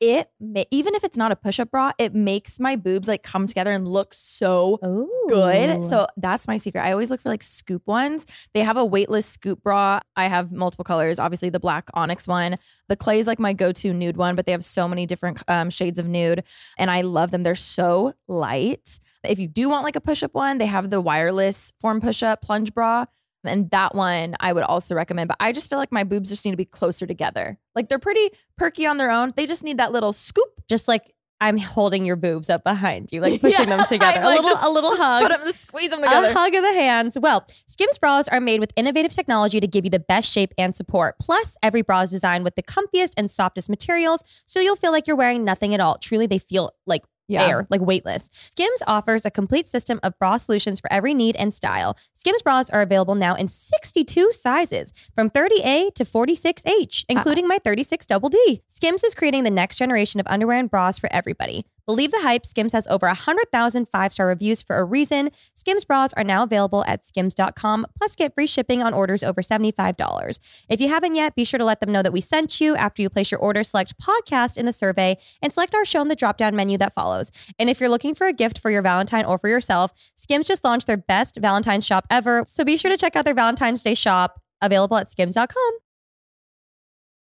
[0.00, 3.46] it ma- even if it's not a push-up bra, it makes my boobs like come
[3.46, 5.84] together and look so Oh, good.
[5.84, 6.80] So that's my secret.
[6.82, 8.26] I always look for like scoop ones.
[8.54, 10.00] They have a weightless scoop bra.
[10.16, 11.18] I have multiple colors.
[11.18, 12.58] Obviously, the black onyx one.
[12.88, 15.70] The clay is like my go-to nude one, but they have so many different um,
[15.70, 16.42] shades of nude,
[16.78, 17.42] and I love them.
[17.42, 18.98] They're so light.
[19.22, 22.72] If you do want like a push-up one, they have the wireless form push-up plunge
[22.74, 23.04] bra.
[23.44, 25.28] And that one I would also recommend.
[25.28, 27.58] But I just feel like my boobs just need to be closer together.
[27.74, 29.32] Like they're pretty perky on their own.
[29.36, 30.48] They just need that little scoop.
[30.68, 34.20] just like I'm holding your boobs up behind you, like pushing Yeah, them together.
[34.20, 35.22] A little, just- a little hug.
[35.22, 36.26] Put them, just squeeze them together.
[36.28, 37.18] A hug of the hands.
[37.18, 40.76] Well, Skims bras are made with innovative technology to give you the best shape and
[40.76, 41.14] support.
[41.18, 45.06] Plus, every bra is designed with the comfiest and softest materials, so you'll feel like
[45.06, 45.96] you're wearing nothing at all.
[45.96, 47.46] Truly, they feel like Yeah.
[47.46, 48.28] air, like weightless.
[48.32, 51.96] Skims offers a complete system of bra solutions for every need and style.
[52.12, 58.06] Skims bras are available now in 62 sizes, from 30A to 46H, including my 36
[58.06, 58.62] double D.
[58.68, 61.64] Skims is creating the next generation of underwear and bras for everybody.
[61.90, 65.30] Believe the hype, Skims has over 100,000 five star reviews for a reason.
[65.56, 70.38] Skims bras are now available at skims.com, plus get free shipping on orders over $75.
[70.68, 73.02] If you haven't yet, be sure to let them know that we sent you after
[73.02, 73.64] you place your order.
[73.64, 76.94] Select podcast in the survey and select our show in the drop down menu that
[76.94, 77.32] follows.
[77.58, 80.62] And if you're looking for a gift for your Valentine or for yourself, Skims just
[80.62, 82.44] launched their best Valentine's shop ever.
[82.46, 85.89] So be sure to check out their Valentine's Day shop available at skims.com.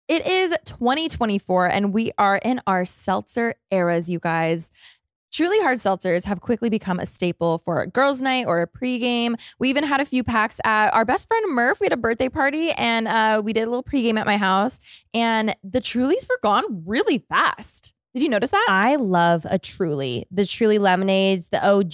[0.08, 4.72] It is 2024 and we are in our seltzer eras, you guys.
[5.30, 9.38] Truly hard seltzers have quickly become a staple for a girls' night or a pregame.
[9.58, 11.80] We even had a few packs at our best friend Murph.
[11.80, 14.80] We had a birthday party and uh, we did a little pregame at my house,
[15.12, 17.92] and the Trulies were gone really fast.
[18.14, 18.66] Did you notice that?
[18.70, 20.26] I love a Truly.
[20.30, 21.90] The Truly lemonades, the OG,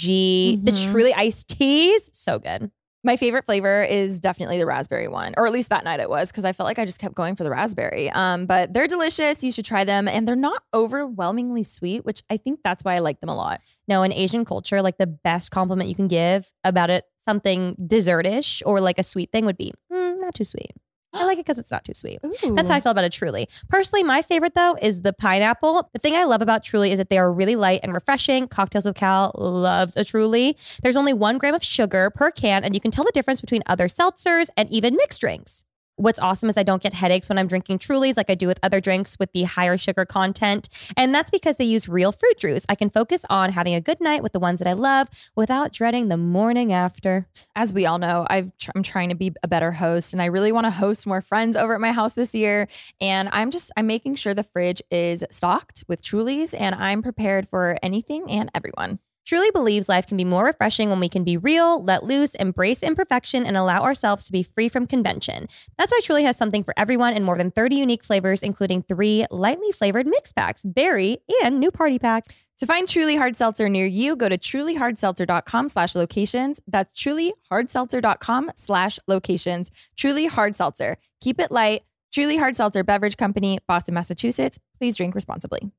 [0.65, 0.93] the Mhm.
[0.93, 2.09] Truly iced teas.
[2.13, 2.71] So good.
[3.07, 6.33] My favorite flavor is definitely the raspberry one, or at least that night it was,
[6.33, 8.11] because I felt like I just kept going for the raspberry.
[8.11, 9.45] Um, but they're delicious.
[9.45, 13.01] You should try them, and they're not overwhelmingly sweet, which I think that's why I
[13.01, 13.61] like them a lot.
[13.87, 18.63] No, in Asian culture, like the best compliment you can give about it, something dessertish
[18.65, 20.73] or like a sweet thing would be, "Mm, not too sweet.
[21.15, 22.19] I like it because it's not too sweet.
[22.23, 23.49] That's how I feel about a Truly.
[23.69, 25.89] Personally, my favorite though is the pineapple.
[25.93, 28.49] The thing I love about Truly is that they are really light and refreshing.
[28.49, 30.57] Cocktails with Cal loves a Truly.
[30.83, 33.63] There's only one gram of sugar per can, and you can tell the difference between
[33.67, 35.65] other seltzers and even mixed drinks.
[35.97, 38.59] What's awesome is I don't get headaches when I'm drinking Trulies like I do with
[38.65, 40.69] other drinks with the higher sugar content.
[40.97, 42.67] And that's because they use real fruit juice.
[42.69, 45.73] I can focus on having a good night with the ones that I love without
[45.73, 47.29] dreading the morning after.
[47.55, 50.27] As we all know, I've tr- I'm trying to be a better host, and I
[50.27, 52.67] really want to host more friends over at my house this year.
[53.01, 57.49] And I'm just I'm making sure the fridge is stocked with Trulies, and I'm prepared
[57.49, 58.99] for anything and everyone.
[59.25, 62.83] Truly believes life can be more refreshing when we can be real, let loose, embrace
[62.83, 65.49] imperfection, and allow ourselves to be free from convention.
[65.79, 69.25] That's why Truly has something for everyone in more than 30 unique flavors, including three
[69.31, 72.25] lightly flavored mix packs, berry, and new party pack.
[72.59, 76.61] To find Truly Hard Seltzer near you, go to trulyhardseltzer.com slash locations.
[76.69, 79.71] That's trulyhardseltzer.com slash locations.
[79.97, 80.99] Truly Hard Seltzer.
[81.21, 81.83] Keep it light.
[82.13, 84.61] Truly Hard Seltzer Beverage Company, Boston, Massachusetts.
[84.79, 85.73] Please drink responsibly.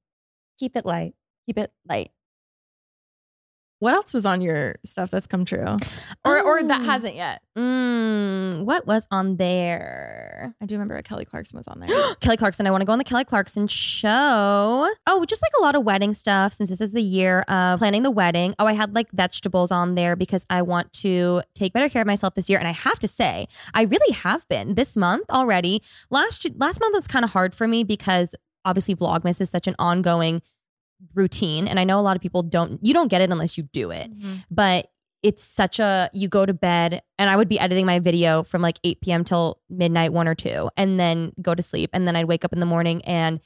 [0.59, 1.13] Keep it light.
[1.45, 2.11] Keep it light.
[3.79, 5.77] What else was on your stuff that's come true?
[6.23, 6.85] Or or that Oh.
[6.85, 7.41] hasn't yet?
[7.57, 10.55] Mmm, what was on there?
[10.61, 11.89] I do remember Kelly Clarkson was on there.
[12.21, 12.65] Kelly Clarkson.
[12.65, 14.89] I want to go on the Kelly Clarkson show.
[15.07, 18.03] Oh, just like a lot of wedding stuff since this is the year of planning
[18.03, 18.55] the wedding.
[18.59, 22.07] Oh, I had like vegetables on there because I want to take better care of
[22.07, 22.59] myself this year.
[22.59, 25.81] And I have to say, I really have been this month already.
[26.09, 29.75] Last last month was kind of hard for me because obviously Vlogmas is such an
[29.77, 30.41] ongoing
[31.13, 31.67] routine.
[31.67, 33.91] And I know a lot of people don't, you don't get it unless you do
[33.91, 34.35] it mm-hmm.
[34.49, 34.89] but
[35.23, 38.61] it's such a you go to bed and I would be editing my video from
[38.61, 39.23] like 8 p.m.
[39.23, 41.89] till midnight, one or two, and then go to sleep.
[41.93, 43.39] And then I'd wake up in the morning and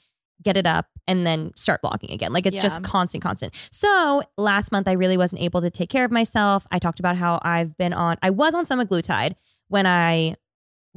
[0.43, 2.33] get it up and then start blogging again.
[2.33, 2.63] Like it's Yeah.
[2.63, 3.55] just constant, constant.
[3.71, 6.67] So last month I really wasn't able to take care of myself.
[6.69, 9.35] I talked about how I've been on, I was on semaglutide
[9.69, 10.35] when I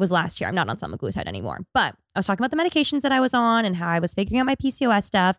[0.02, 0.48] was last year.
[0.48, 3.32] I'm not on semaglutide anymore, but I was talking about the medications that I was
[3.32, 5.38] on and how I was figuring out my PCOS stuff.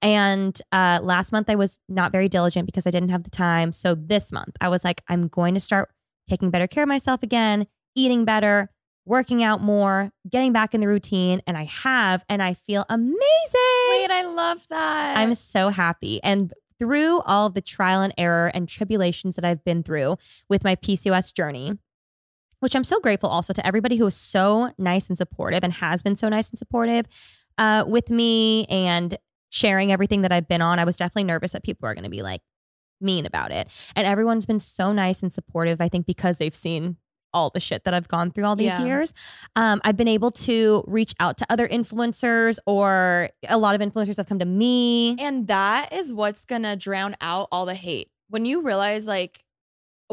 [0.00, 3.72] And uh, last month I was not very diligent because I didn't have the time.
[3.72, 5.90] So this month I was like, I'm going to start
[6.28, 8.70] taking better care of myself again, eating better,
[9.04, 11.42] working out more, getting back in the routine.
[11.46, 13.18] And I have, and I feel amazing.
[13.90, 15.18] Wait, I love that.
[15.18, 16.22] I'm so happy.
[16.22, 20.16] And through all of the trial and error and tribulations that I've been through
[20.48, 21.78] with my PCOS journey,
[22.64, 26.02] which I'm so grateful also to everybody who is so nice and supportive and has
[26.02, 27.04] been so nice and supportive
[27.58, 29.18] uh, with me and
[29.50, 30.78] sharing everything that I've been on.
[30.78, 32.40] I was definitely nervous that people are going to be like
[33.02, 33.70] mean about it.
[33.94, 36.96] And everyone's been so nice and supportive, I think, because they've seen
[37.34, 38.86] all the shit that I've gone through all these Yeah.
[38.86, 39.12] years.
[39.56, 44.16] Um, I've been able to reach out to other influencers, or a lot of influencers
[44.16, 45.16] have come to me.
[45.20, 48.08] And that is what's gonna drown out all the hate.
[48.30, 49.43] When you realize, like,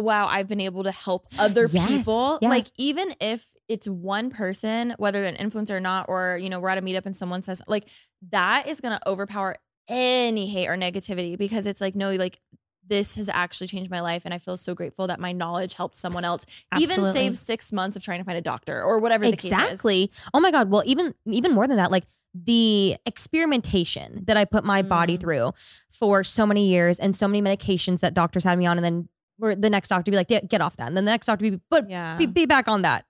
[0.02, 2.40] wow, I've been able to help other Yes, people.
[2.42, 2.50] yeah.
[2.50, 6.70] Like, even if it's one person, whether an influencer or not, or you know, we're
[6.70, 7.88] at a meetup and someone says, like,
[8.32, 9.56] that is gonna overpower
[9.88, 12.40] any hate or negativity because it's like, no, like
[12.88, 14.24] this has actually changed my life.
[14.26, 16.46] And I feel so grateful that my knowledge helped someone else
[16.78, 19.52] even save six months of trying to find a doctor or whatever the case is.
[19.52, 20.12] exactly.
[20.34, 20.70] Oh my god.
[20.70, 25.22] Well, even even more than that, like the experimentation that I put my body Mm.
[25.22, 25.52] through
[25.90, 29.10] for so many years and so many medications that doctors had me on, and then
[29.42, 31.50] where the next doctor be like, "Get- "Get off that," and then the next doctor
[31.50, 32.18] be, "But Yeah.
[32.18, 33.06] be, be back on that."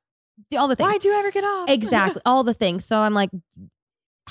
[0.57, 0.89] All the things.
[0.89, 1.69] Why'd you ever get off?
[1.77, 3.29] exactly all the things so i'm like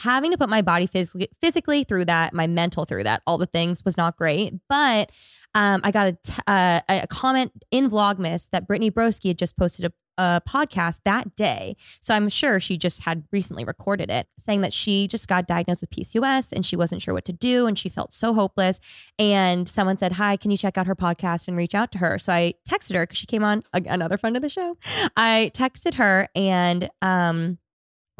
[0.03, 3.85] having to put my body physically through that my mental through that all the things
[3.85, 5.11] was not great but
[5.55, 9.57] um, i got a, t- uh, a comment in vlogmas that brittany broski had just
[9.57, 11.77] posted a, a podcast that day.
[12.01, 15.83] So i'm sure she just had recently recorded it saying that she just got diagnosed
[15.83, 18.81] with pcos and she wasn't sure what to do and she felt so hopeless.
[19.19, 22.19] And someone said hi can you check out her podcast and reach out to her?
[22.19, 24.77] So i texted her because she came on another friend of the show.
[25.17, 27.59] I texted her and um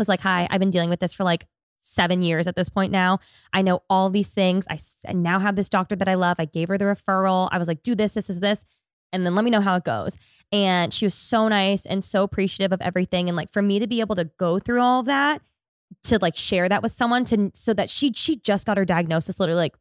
[0.01, 1.47] was like, "Hi, I've been dealing with this for like
[1.81, 3.19] 7 years at this point now.
[3.53, 4.67] I know all these things.
[4.71, 4.79] I,
[5.09, 6.37] I now have this doctor that I love.
[6.39, 7.49] I gave her the referral.
[7.53, 8.65] I was like, "Do this, this is this."
[9.13, 10.17] And then let me know how it goes.
[10.53, 13.87] And she was so nice and so appreciative of everything and like for me to
[13.87, 15.43] be able to go through all of that
[16.05, 19.41] to like share that with someone to so that she she just got her diagnosis
[19.41, 19.75] literally like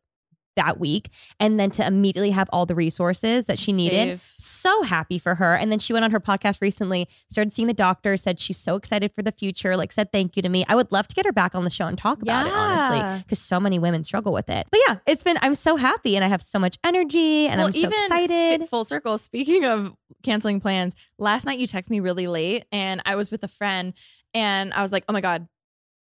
[0.55, 5.17] that week and then to immediately have all the resources that she needed so happy
[5.19, 5.55] for her.
[5.55, 8.75] And then she went on her podcast recently, started seeing the doctor, said she's so
[8.75, 10.65] excited for the future, like said thank you to me.
[10.67, 13.23] I would love to get her back on the show and talk about it, honestly,
[13.23, 14.67] because so many women struggle with it.
[14.71, 17.71] But yeah, it's been, I'm so happy and I have so much energy and I'm
[17.71, 18.61] so even excited.
[18.65, 19.17] sp- full circle.
[19.17, 19.93] Speaking of
[20.23, 23.93] canceling plans, last night you texted me really late, and I was with a friend,
[24.33, 25.47] and I was like, "Oh my god,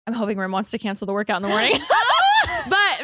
[0.05, 1.73] I'm hoping Rim wants to cancel the workout in the morning."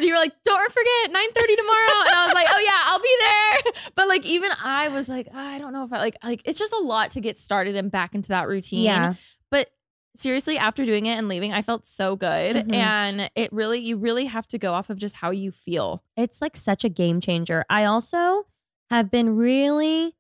[0.02, 3.18] you were like, "Don't forget 9:30 tomorrow," and I was like, "Oh yeah, I'll be
[3.20, 6.60] there." But like, even I was like, I don't know if I like like it's
[6.60, 8.84] just a lot to get started and back into that routine.
[8.84, 9.14] yeah.
[9.52, 9.70] But
[10.16, 12.74] seriously, after doing it and leaving, I felt so good, Mhm.
[12.74, 16.04] and it really you really have to go off of just how you feel.
[16.18, 17.66] It's like such a game changer.
[17.70, 18.48] I also
[18.90, 20.16] have been really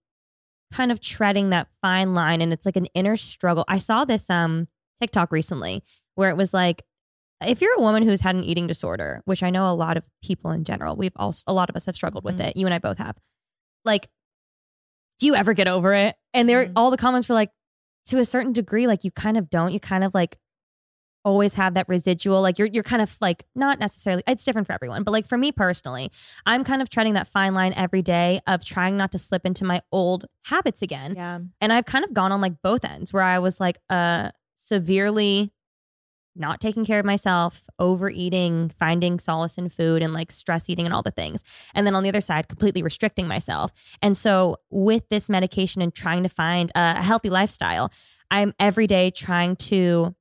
[0.71, 3.63] kind of treading that fine line and it's like an inner struggle.
[3.67, 4.67] I saw this um
[5.01, 5.84] TikTok recently
[6.15, 6.84] where it was like
[7.47, 10.03] if you're a woman who's had an eating disorder, which I know a lot of
[10.23, 12.49] people in general, we've all a lot of us have struggled with Mhm.
[12.49, 12.57] it.
[12.57, 13.17] You and I both have.
[13.85, 14.09] Like
[15.19, 16.15] do you ever get over it?
[16.33, 16.73] And there Mhm.
[16.75, 17.51] all the comments were like
[18.07, 19.71] to a certain degree like you kind of don't.
[19.71, 20.37] You kind of like
[21.25, 24.73] always have that residual like you're you're kind of like not necessarily it's different for
[24.73, 26.11] everyone but like for me personally
[26.45, 29.63] I'm kind of treading that fine line every day of trying not to slip into
[29.63, 31.39] my old habits again Yeah.
[31.61, 35.53] and I've kind of gone on like both ends where I was like uh severely
[36.36, 40.93] not taking care of myself, overeating, finding solace in food and like stress eating and
[40.93, 41.43] all the things.
[41.73, 43.71] And then on the other side, completely restricting myself.
[44.01, 47.91] And so with this medication and trying to find a healthy lifestyle,
[48.31, 50.15] I'm every day trying to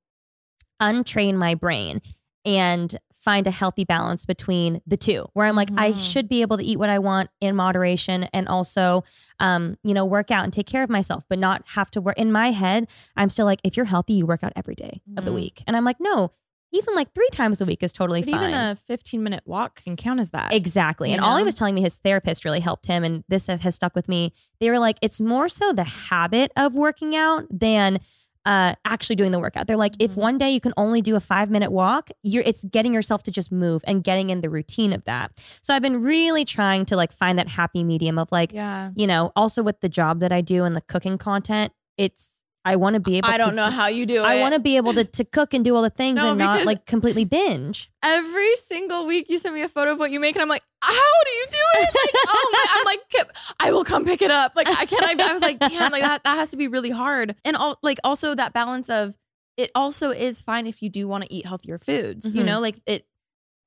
[0.81, 2.03] untrain my brain
[2.45, 6.13] and find a healthy balance between the two where i'm like i Mhm.
[6.13, 9.05] should be able to eat what i want in moderation and also
[9.39, 12.19] um you know work out and take care of myself but not have to work
[12.19, 15.25] in my head i'm still like if you're healthy you work out every day of
[15.25, 15.35] the Mhm.
[15.35, 16.33] week and i'm like no
[16.75, 19.83] even like three times a week is totally But fine even a 15 minute walk
[19.85, 20.55] can count as that.
[20.55, 21.11] Exactly.
[21.11, 21.45] you And Ollie know?
[21.45, 24.33] was telling me his therapist really helped him, and this has stuck with me.
[24.59, 27.99] They were like, it's more so the habit of working out than
[28.45, 29.67] uh, actually doing the workout.
[29.67, 30.17] They're like, if Mhm.
[30.17, 33.31] one day you can only do a five minute walk, you're it's getting yourself to
[33.31, 35.31] just move and getting in the routine of that.
[35.63, 38.91] So I've been really trying to like find that happy medium of like, yeah.
[38.97, 42.77] you know, also with the job that I do and the cooking content, it's I
[42.77, 43.29] want to be able.
[43.29, 44.27] I don't to, know how you do it.
[44.27, 46.39] I want to be able to to cook and do all the things No, and
[46.39, 47.91] not because- like completely binge.
[48.05, 50.63] every single week you send me a photo of what you make and I'm like,
[50.83, 50.93] how
[51.25, 51.89] do you do it?
[51.95, 54.53] Like, oh my, I'm like, "Kip, I will come pick it up.
[54.57, 56.91] Like, I can't, I, I was like, damn, like that, that has to be really
[56.91, 57.35] hard.
[57.45, 59.17] And all, like, also that balance of
[59.57, 62.47] it also is fine if you do want to eat healthier foods, you Mhm.
[62.47, 63.07] know, like it,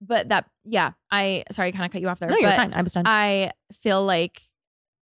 [0.02, 2.30] but that, yeah, I, sorry, I kind of cut you off there.
[2.30, 2.74] No, you're but fine.
[2.74, 3.04] I was done.
[3.08, 4.42] I feel like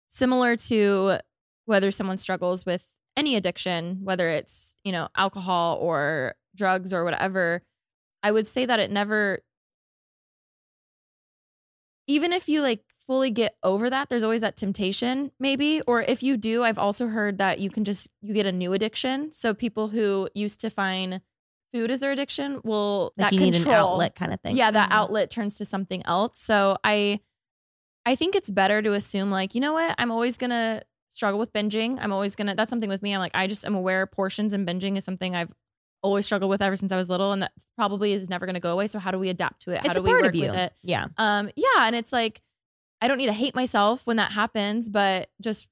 [0.09, 1.19] similar to
[1.67, 7.63] whether someone struggles with any addiction, whether it's, you know, alcohol or drugs or whatever,
[8.23, 9.41] I would say that it never
[12.07, 16.23] even if you like fully get over that, there's always that temptation maybe, or if
[16.23, 19.31] you do, I've also heard that you can just you get a new addiction.
[19.33, 21.21] So people who used to find
[21.73, 24.57] food as their addiction will like that you need an control outlet kind of thing.
[24.57, 24.95] yeah that Mhm.
[24.95, 27.21] outlet turns to something else so i
[28.07, 31.53] i think it's better to assume like you know what i'm always gonna struggle with
[31.53, 31.99] binging.
[32.01, 33.13] I'm always gonna that's something with me.
[33.15, 35.53] I'm like i just am aware portions and binging is something i've
[36.03, 38.73] always struggled with ever since i was little and that probably is never gonna go
[38.73, 38.87] away.
[38.87, 39.81] So how do we adapt to it?
[39.81, 40.73] How It's do we work with it?
[40.83, 41.07] Yeah.
[41.17, 42.41] um yeah and it's like
[43.01, 45.67] i don't need to hate myself when that happens but just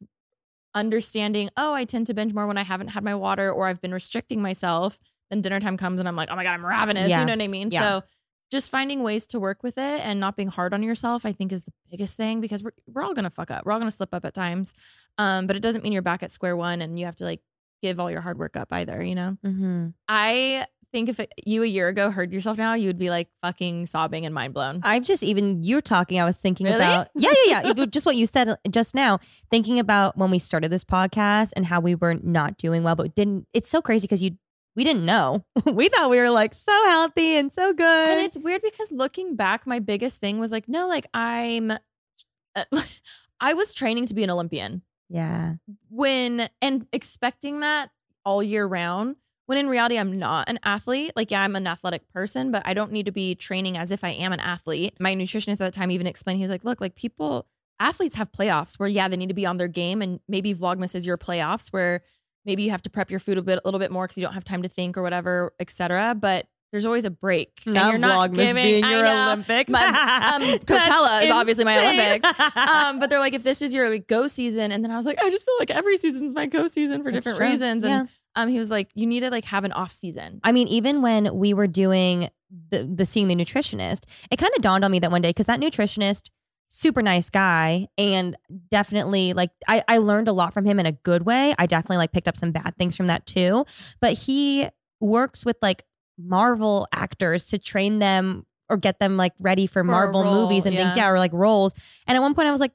[0.75, 3.81] understanding oh i tend to binge more when i haven't had my water or i've
[3.81, 4.99] been restricting myself
[5.31, 7.21] then dinner time comes and i'm like oh my god i'm ravenous Yeah.
[7.21, 7.71] you know what i mean?
[7.71, 7.81] Yeah.
[8.01, 8.05] so
[8.51, 11.53] just finding ways to work with it and not being hard on yourself i think
[11.53, 14.15] is the biggest thing because we're, we're all gonna fuck up we're all gonna slip
[14.15, 14.75] up at times
[15.19, 17.41] um but it doesn't mean you're back at square one and you have to like
[17.83, 19.89] give all your hard work up either you know Mm-hmm.
[20.09, 23.29] I think if it, you a year ago heard yourself now, you would be like
[23.43, 24.81] fucking sobbing and mind blown.
[24.85, 26.21] I've just even you're talking.
[26.21, 26.77] I was thinking Really?
[26.79, 27.87] about yeah, yeah, yeah.
[27.87, 29.19] Just what you said just now.
[29.51, 33.15] Thinking about when we started this podcast and how we were not doing well, but
[33.17, 33.47] didn't.
[33.53, 34.37] It's so crazy because you
[34.77, 35.45] we didn't know.
[35.65, 38.09] we thought we were like so healthy and so good.
[38.09, 42.65] And it's weird because looking back, my biggest thing was like, no, like I'm, uh,
[43.41, 45.55] I was training to be an Olympian yeah,
[45.89, 47.91] when and expecting that
[48.25, 49.17] all year round.
[49.47, 51.13] When in reality, I'm not an athlete.
[51.15, 54.03] Like, yeah, I'm an athletic person, but I don't need to be training as if
[54.03, 54.95] I am an athlete.
[54.99, 57.47] My nutritionist at the time even explained, he was like, look, like people,
[57.79, 60.03] athletes have playoffs where, yeah, they need to be on their game.
[60.03, 62.03] And maybe Vlogmas is your playoffs where
[62.47, 64.25] maybe you have to prep your food a bit, a little bit more because you
[64.25, 66.15] don't have time to think or whatever, etc.
[66.15, 67.61] But there's always a break.
[67.67, 69.07] and you're not Vlogmas giving, being your.
[69.07, 69.71] Olympics.
[69.71, 71.79] My- um, Coachella is obviously my.
[71.79, 72.57] Olympics.
[72.57, 75.07] um, but they're like, if this is your like, go season, and then I was
[75.07, 77.51] like, I just feel like every season's my go season for That's different true.
[77.51, 77.85] reasons.
[77.85, 78.01] Yeah.
[78.01, 80.41] And um, he was like, you need to like have an off season.
[80.45, 82.31] I mean, even when we were doing
[82.71, 85.47] the the seeing the nutritionist, it kind of dawned on me that one day because
[85.47, 86.31] that nutritionist,
[86.69, 88.37] super nice guy, and
[88.71, 91.55] definitely like I I learned a lot from him in a good way.
[91.59, 93.65] I definitely like picked up some bad things from that too.
[94.01, 94.69] But he
[95.01, 95.85] works with like
[96.19, 100.75] Marvel actors to train them or get them like ready for, a Marvel movies and
[100.75, 101.05] things, yeah.
[101.05, 101.73] yeah, or like roles.
[102.07, 102.73] And at one point, I was like.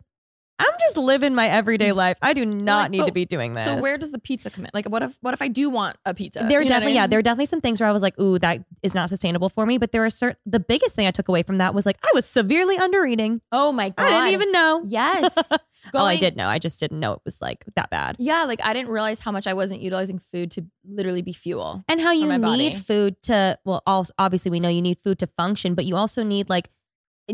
[0.62, 2.18] I'm just living my everyday life.
[2.22, 2.82] I do not Mm.
[2.84, 3.66] like, need to be doing this.
[3.66, 4.72] So where does the pizza come in?
[4.74, 6.46] Like, what if what if I do want a pizza?
[6.48, 8.02] there are You know I definitely yeah there are definitely some things where i was
[8.02, 11.06] like ooh that is not sustainable for me but there are certain the biggest thing
[11.08, 14.06] i took away from that was like i was severely under eating Oh my god!
[14.06, 15.38] i didn't even know Yes.
[15.94, 18.60] oh i did know i just didn't know it was like that bad Yeah, like
[18.64, 21.84] I didn't realize how much I wasn't utilizing food to literally be fuel.
[21.88, 22.76] and how you need body.
[22.76, 26.24] food to well also, obviously we know you need food to function but you also
[26.24, 26.70] need like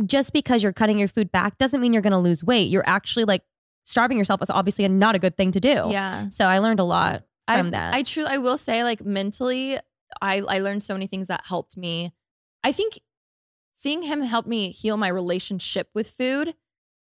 [0.05, 2.87] just because you're cutting your food back doesn't mean you're going to lose weight you're
[2.87, 3.41] actually like
[3.83, 6.29] starving yourself is obviously not a good thing to do Yeah.
[6.29, 9.77] so i learned a lot from I've, that I truly, I will say, like mentally,
[10.21, 12.11] I I learned so many things that helped me.
[12.61, 12.99] I think
[13.73, 16.55] seeing him help me heal my relationship with food,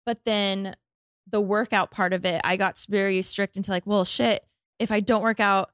[0.05, 0.77] but then
[1.27, 4.45] the workout part of it, I got very strict into like, well, shit,
[4.79, 5.71] if I don't work out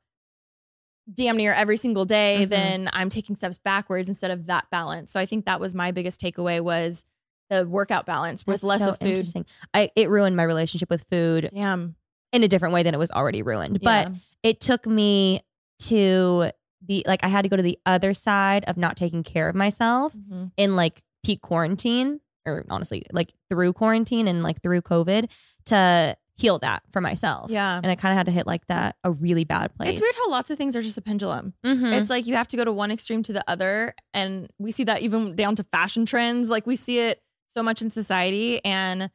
[1.12, 2.48] damn near every single day, Mhm.
[2.50, 5.12] then I'm taking steps backwards instead of that balance.
[5.12, 7.04] So I think that was my biggest takeaway was
[7.50, 9.28] the workout balance with That's less so of food.
[9.74, 11.96] I, it ruined my relationship with food Damn.
[12.32, 13.80] in a different way than it was already ruined.
[13.82, 14.10] But
[14.42, 15.42] it took me
[15.80, 16.50] to
[16.86, 19.54] the like I had to go to the other side of not taking care of
[19.54, 20.52] myself Mhm.
[20.56, 25.30] in like peak quarantine or honestly like through quarantine and like through COVID
[25.66, 27.50] to heal that for myself.
[27.50, 27.76] Yeah.
[27.76, 29.90] And I kind of had to hit like that a really bad place.
[29.90, 31.54] It's weird how lots of things are just a pendulum.
[31.64, 31.92] Mhm.
[32.00, 33.94] It's like you have to go to one extreme to the other.
[34.14, 36.48] And we see that even down to fashion trends.
[36.50, 38.64] Like we see it so much in society.
[38.64, 39.10] And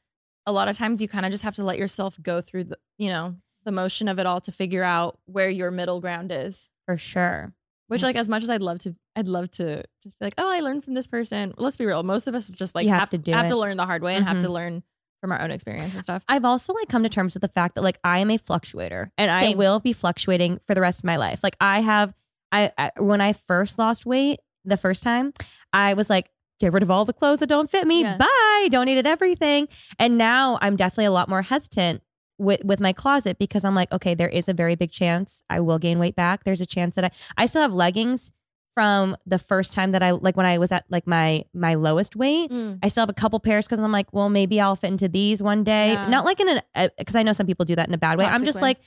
[0.45, 2.78] a lot of times you kind of just have to let yourself go through the,
[2.97, 6.70] you know, the motion of it all to figure out where your middle ground is.
[6.86, 7.53] for sure.
[7.89, 10.49] Which, like, as much as I'd love to, I'd love to just be like, oh,
[10.51, 11.53] I learned from this person.
[11.57, 12.03] Let's be real.
[12.03, 13.49] Most of us just like You have to do have it.
[13.49, 14.41] to learn the hard way and have Mhm.
[14.41, 14.84] to learn
[15.22, 16.24] from our own experience and stuff.
[16.28, 19.09] I've also like come to terms with the fact that like I am a fluctuator
[19.18, 21.41] and I will be fluctuating for the rest of my life.
[21.43, 22.13] Like I have
[22.51, 25.34] I, I when I first lost weight the first time,
[25.74, 28.01] I was like get rid of all the clothes that don't fit me.
[28.01, 28.18] Yeah.
[28.18, 28.68] Bye.
[28.72, 29.68] Donated everything.
[29.99, 32.01] And now I'm definitely a lot more hesitant
[32.38, 35.59] with with my closet because I'm like, okay, there is a very big chance I
[35.59, 36.43] will gain weight back.
[36.43, 38.32] There's a chance that I I still have leggings
[38.78, 42.15] from the first time that I like when I was at like my my lowest
[42.15, 42.51] weight.
[42.51, 42.78] Mm.
[42.84, 45.41] I still have a couple pairs because I'm like, well, maybe I'll fit into these
[45.41, 45.93] one day.
[45.93, 46.07] Yeah.
[46.09, 48.25] Not like in a because I know some people do that in a bad way.
[48.25, 48.67] I'm just way.
[48.67, 48.78] like,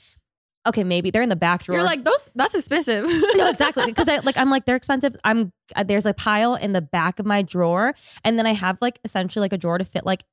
[0.65, 1.75] okay, maybe they're in the back drawer.
[1.75, 3.03] You're like, those, that's expensive.
[3.35, 3.83] no, exactly.
[3.91, 5.13] Because I like I'm like they're expensive.
[5.25, 8.77] I'm uh, there's a pile in the back of my drawer, and then I have
[8.79, 10.23] like essentially like a drawer to fit like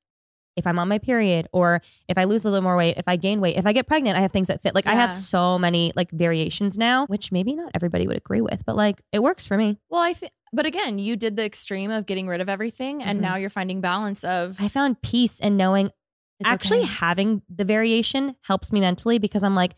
[0.55, 3.15] if I'm on my period or if I lose a little more weight, if I
[3.15, 4.75] gain weight, if I get pregnant, I have things that fit.
[4.75, 8.63] Like I have so many like variations now, which maybe not everybody would agree with,
[8.65, 9.77] but like it works for me.
[9.89, 13.19] Well, I think, but again, you did the extreme of getting rid of everything, and
[13.19, 13.21] Mhm.
[13.21, 15.91] now you're finding balance of I found peace in knowing
[16.39, 16.87] It's actually okay.
[16.87, 19.73] having the variation helps me mentally because I'm like,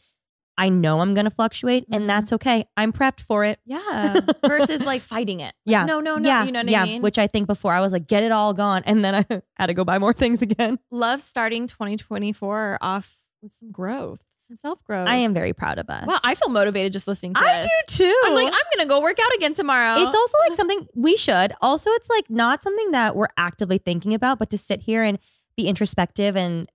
[0.62, 1.96] I know I'm gonna fluctuate Mhm.
[1.96, 2.66] and that's okay.
[2.78, 3.60] I'm prepped for it.
[3.66, 5.54] yeah, versus like fighting it.
[5.66, 5.86] Like, Yeah.
[5.86, 6.30] no, no, no.
[6.30, 6.84] yeah, you know what yeah.
[6.84, 7.02] I mean?
[7.02, 9.68] Which I think before I was like, get it all gone, and then I had
[9.68, 10.78] to go buy more things again.
[10.92, 15.08] Love starting 2024 off with some growth, some self growth.
[15.08, 16.06] I am very proud of us.
[16.06, 17.72] Wow, I feel motivated just listening to I this.
[17.88, 18.22] do too.
[18.26, 19.96] I'm like, I'm gonna go work out again tomorrow.
[19.96, 21.54] it's also like something we should.
[21.60, 25.18] Also, it's like not something that we're actively thinking about, but to sit here and
[25.58, 26.70] be introspective and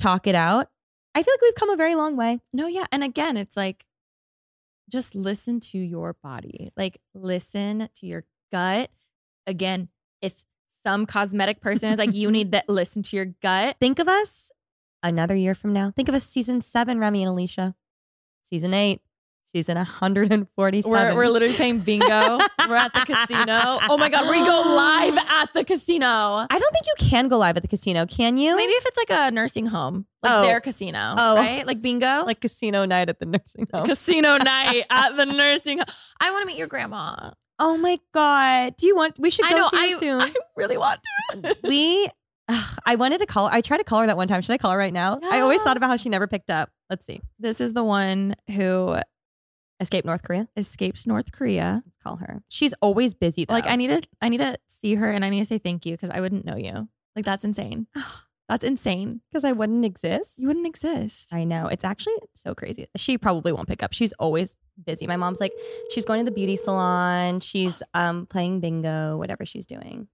[0.00, 0.68] talk it out.
[1.18, 2.38] I feel like we've come a very long way.
[2.52, 3.86] no, yeah, and again, it's like
[4.88, 6.70] just listen to your body.
[6.76, 8.90] Like listen to your gut.
[9.44, 9.88] Again,
[10.22, 10.46] if
[10.84, 13.78] some cosmetic person is like, you need that, listen to your gut.
[13.80, 14.52] Think of us
[15.02, 15.90] another year from now.
[15.90, 17.74] Think of us season seven, Remi and Alisha.
[18.44, 19.02] Season eight,
[19.52, 20.90] She's in 147.
[20.90, 22.38] We're, we're literally playing bingo.
[22.68, 23.78] we're at the casino.
[23.88, 26.06] Oh my God, we go live at the casino.
[26.06, 28.54] I don't think you can go live at the casino, can you?
[28.56, 30.42] Maybe if it's like a nursing home, like Oh.
[30.42, 31.36] their casino, Oh.
[31.36, 31.66] right?
[31.66, 32.24] Like bingo.
[32.26, 33.86] like casino night at the nursing home.
[33.86, 35.86] casino night at the nursing home.
[36.20, 37.30] I want to meet your grandma.
[37.58, 38.76] oh my god!
[38.76, 39.18] Do you want?
[39.18, 39.68] We should I go know.
[39.72, 40.20] see I, you soon.
[40.20, 41.00] I really want
[41.32, 41.56] to.
[41.64, 42.08] we.
[42.86, 43.48] I wanted to call.
[43.52, 44.40] I tried to call her that one time.
[44.42, 45.18] Should I call her right now?
[45.22, 46.70] I always thought about how she never picked up.
[46.88, 47.20] Let's see.
[47.38, 48.96] This is the one who
[49.80, 50.48] Escape North Korea.
[50.56, 51.82] escapes North Korea.
[51.86, 52.42] Let's call her.
[52.48, 53.44] She's always busy.
[53.44, 53.54] Though.
[53.54, 55.86] Like I need to, I need to see her and I need to say thank
[55.86, 56.88] you because I wouldn't know you.
[57.14, 57.86] Like that's insane.
[58.48, 59.20] That's insane.
[59.30, 60.38] because I wouldn't exist.
[60.38, 61.34] You wouldn't exist.
[61.34, 61.66] I know.
[61.66, 62.86] It's actually so crazy.
[62.96, 63.92] She probably won't pick up.
[63.92, 65.06] She's always busy.
[65.06, 65.52] My mom's like,
[65.90, 67.40] she's going to the beauty salon.
[67.40, 70.08] She's um playing bingo, whatever she's doing.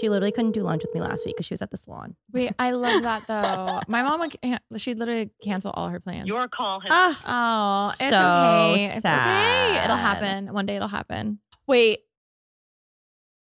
[0.00, 2.16] She literally couldn't do lunch with me last week because she was at the salon.
[2.32, 3.80] Wait, I love that though.
[3.88, 6.26] My mom would, can- she'd literally cancel all her plans.
[6.28, 8.86] Your call has Ah, Oh, it's So okay.
[8.96, 9.84] It's okay.
[9.84, 10.52] It'll happen.
[10.54, 11.40] One day it'll happen.
[11.66, 12.00] Wait.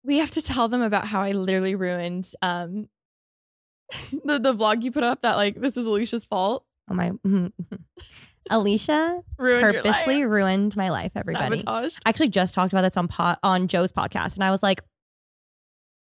[0.03, 2.87] We have to tell them about how I literally ruined um
[4.23, 6.65] the, the vlog you put up that like this is Alisha's fault.
[6.89, 7.11] oh my.
[8.51, 11.59] Alisha Ruined your purposely ruined my life, everybody.
[11.59, 11.99] Sabotaged.
[12.05, 14.81] I actually just talked about this on pod, on Joe's podcast, and I was like,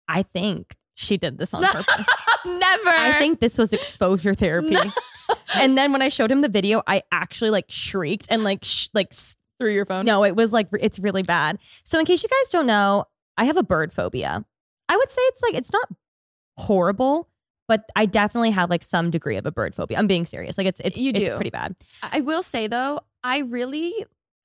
[0.08, 2.08] I think she did this on purpose.
[2.46, 2.90] Never.
[2.90, 4.72] I think this was exposure therapy.
[4.72, 4.82] No.
[5.56, 8.88] and then when I showed him the video, I actually like shrieked and like sh-
[8.94, 9.12] like
[9.60, 10.06] through your phone.
[10.06, 11.60] no, it was like it's really bad.
[11.84, 13.06] So in case you guys don't know,
[13.38, 14.46] I have a bird phobia.
[14.90, 15.88] I would say it's like it's not
[16.58, 17.30] horrible,
[17.68, 19.98] but I definitely have like some degree of a bird phobia.
[19.98, 20.58] I'm being serious.
[20.58, 21.36] Like it's it's You it's do.
[21.36, 21.76] pretty bad.
[22.02, 23.94] I will say though, I really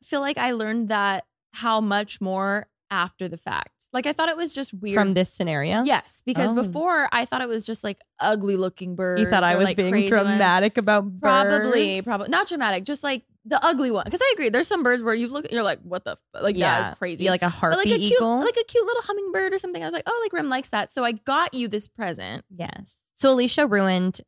[0.03, 3.69] feel like I learned that how much more after the fact.
[3.93, 5.83] Like I thought it was just weird From this scenario.
[5.85, 6.55] Yes, because Oh.
[6.55, 9.21] before I thought it was just like ugly looking birds.
[9.21, 10.29] You thought I was like, being crazy ones.
[10.29, 12.07] dramatic about Probably, birds?
[12.07, 12.85] probably not dramatic.
[12.85, 14.05] Just like the ugly one.
[14.05, 16.43] Because I agree, there's some birds where you look, you're like, what the, f-?
[16.43, 17.25] like that is crazy.
[17.25, 18.39] Yeah, like a but harpy like a cute, eagle.
[18.39, 19.83] like a cute little hummingbird or something.
[19.83, 22.45] I was like, oh, like Rim likes that, so I got you this present.
[22.57, 23.01] Yes.
[23.15, 24.21] So Alisha ruined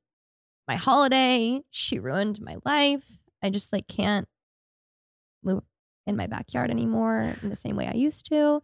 [0.68, 1.62] my holiday.
[1.70, 3.18] She ruined my life.
[3.42, 4.26] I just like can't
[5.42, 5.62] move
[6.06, 8.62] in my backyard anymore in the same way I used to.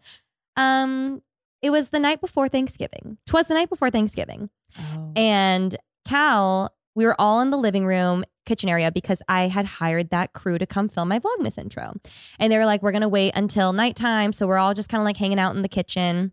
[0.57, 1.23] Um,
[1.63, 3.19] it was the night before Thanksgiving.
[3.27, 4.51] Twas the night before Thanksgiving.
[4.79, 5.13] Oh.
[5.17, 5.77] And
[6.07, 10.33] Cal, we were all in the living room kitchen area because I had hired that
[10.33, 11.95] crew to come film my Vlogmas intro.
[12.39, 14.33] And they were like, we're going to wait until nighttime.
[14.33, 16.33] So we're all just kind of like hanging out in the kitchen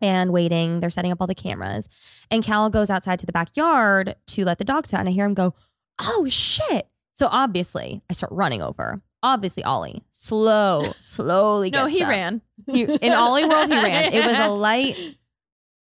[0.00, 0.80] and waiting.
[0.80, 1.88] They're setting up all the cameras.
[2.30, 5.00] And Cal goes outside to the backyard to let the dogs out.
[5.00, 5.54] And I hear him go,
[6.00, 6.88] oh shit.
[7.14, 9.02] So obviously, I start running over.
[9.22, 11.70] Obviously, Ollie, slow, slowly.
[11.70, 12.08] no, gets he up.
[12.10, 12.42] ran.
[12.66, 14.12] He- in Ollie world, he ran.
[14.12, 14.96] It was a light,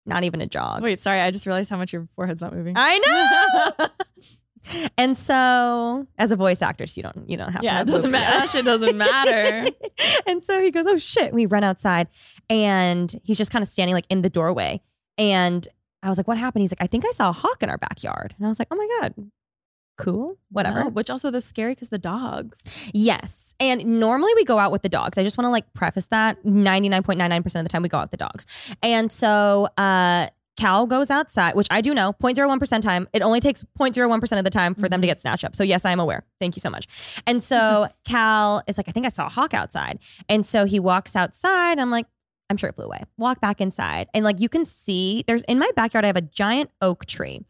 [0.06, 0.82] not even a jog.
[0.82, 2.74] Wait, sorry, I just realized how much your forehead's not moving.
[2.76, 2.98] I
[3.78, 3.86] know.
[4.98, 7.62] and so, as a voice actress, you don't you don't have.
[7.62, 8.38] to yeah, it doesn't matter.
[8.40, 9.70] That shit doesn't matter.
[10.26, 12.08] and so he goes, "Oh shit!" We run outside,
[12.50, 14.80] and he's just kind of standing like in the doorway.
[15.18, 15.66] And
[16.02, 17.78] I was like, "What happened?" He's like, "I think I saw a hawk in our
[17.78, 19.14] backyard." And I was like, "Oh my god,
[19.96, 22.90] cool, whatever." Oh, which also the scary because the dogs.
[22.92, 23.54] Yes.
[23.60, 25.18] And normally we go out with the dogs.
[25.18, 28.10] I just want to like preface that 99.99% of the time we go out with
[28.12, 28.46] the dogs.
[28.82, 33.08] And so uh Cal goes outside, which I do know 0.01% time.
[33.12, 35.56] It only takes 0.01% of the time for them to get snatched up.
[35.56, 36.24] So yes, I am aware.
[36.40, 36.86] Thank you so much.
[37.26, 39.98] And so Cal is like, I think I saw a hawk outside.
[40.28, 41.78] And so he walks outside.
[41.78, 42.06] I'm like,
[42.52, 43.02] I'm sure it flew away.
[43.16, 44.08] Walk back inside.
[44.12, 47.40] And like you can see, there's in my backyard, I have a giant oak tree.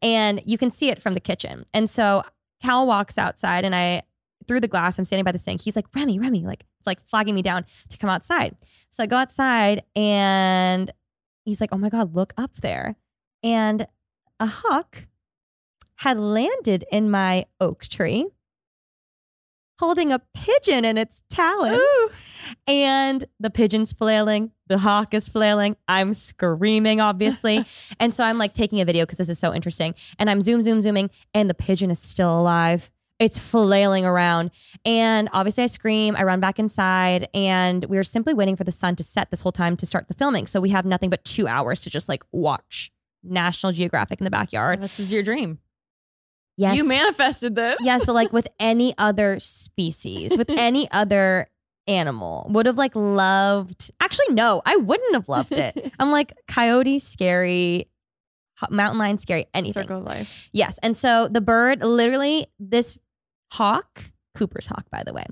[0.00, 1.66] And you can see it from the kitchen.
[1.74, 2.22] And so
[2.62, 4.02] Cal walks outside and I
[4.46, 5.62] through the glass, I'm standing by the sink.
[5.62, 8.54] He's like, Remi, Remi, like, like flagging me down to come outside.
[8.90, 10.92] So I go outside and
[11.44, 12.94] he's like, oh my God, look up there.
[13.42, 13.86] And
[14.38, 15.08] a hawk
[15.96, 18.26] had landed in my oak tree
[19.78, 21.80] holding a pigeon in its talons.
[22.66, 25.76] And the pigeon's flailing, the hawk is flailing.
[25.88, 27.64] I'm screaming, obviously.
[28.00, 29.94] and so I'm like taking a video because this is so interesting.
[30.18, 32.90] And I'm zoom, zoom, zooming, and the pigeon is still alive.
[33.18, 34.50] It's flailing around.
[34.84, 36.16] And obviously, I scream.
[36.16, 37.28] I run back inside.
[37.34, 40.08] And we are simply waiting for the sun to set this whole time to start
[40.08, 40.46] the filming.
[40.46, 42.90] So we have nothing but two hours to just like watch
[43.22, 44.82] National Geographic in the backyard.
[44.82, 45.58] This is your dream.
[46.56, 46.76] Yes.
[46.76, 47.78] You manifested this.
[47.80, 51.48] Yes, but like with any other species, with any other
[51.86, 53.90] animal, would have like loved.
[54.00, 55.92] Actually, no, I wouldn't have loved it.
[55.98, 57.88] I'm like coyote, scary,
[58.70, 59.82] mountain lion, scary, anything.
[59.82, 60.48] Circle of life.
[60.52, 62.98] Yes, and so the bird, literally, this
[63.52, 64.04] hawk,
[64.34, 65.26] Cooper's hawk, by the way,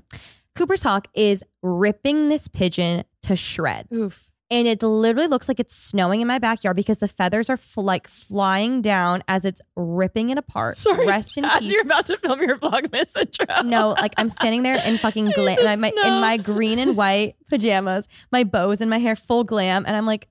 [0.55, 3.97] Cooper's hawk is ripping this pigeon to shreds.
[3.97, 4.30] Oof.
[4.51, 7.81] And it literally looks like it's snowing in my backyard because the feathers are fl-
[7.81, 10.77] like flying down as it's ripping it apart.
[10.77, 11.71] Sorry, Rest in as peace.
[11.71, 13.63] you're about to film your Vlogmas intro.
[13.63, 17.35] no, like I'm standing there in fucking glam, my, my- in my green and white
[17.49, 20.27] pajamas, my bows in my hair, full glam, and I'm like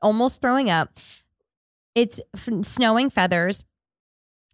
[0.00, 0.98] almost throwing up.
[1.94, 3.64] It's f- snowing feathers.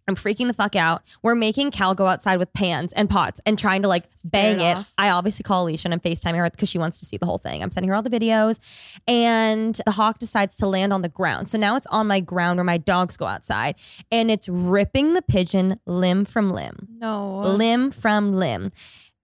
[0.09, 1.03] I'm freaking the fuck out.
[1.23, 4.77] We're making Cal go outside with pans and pots and trying to like bang it.
[4.97, 7.37] I obviously call Alisha and I'm FaceTiming her because she wants to see the whole
[7.37, 7.63] thing.
[7.63, 8.59] I'm sending her all the videos.
[9.07, 11.49] And the hawk decides to land on the ground.
[11.49, 13.75] So now it's on my ground where my dogs go outside
[14.11, 17.39] and it's ripping the pigeon limb from limb No.
[17.41, 18.71] limb from limb.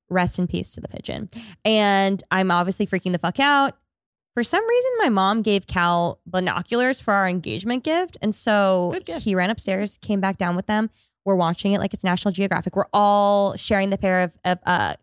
[0.10, 1.30] Rest in peace to the pigeon.
[1.66, 3.74] And I'm obviously freaking the fuck out.
[4.36, 8.18] For some reason, my mom gave Cal binoculars for our engagement gift.
[8.22, 9.24] And so gift.
[9.24, 10.90] he ran upstairs, came back down with them.
[11.24, 12.76] We're watching it like it's National Geographic.
[12.76, 14.96] We're all sharing the pair of, of uh,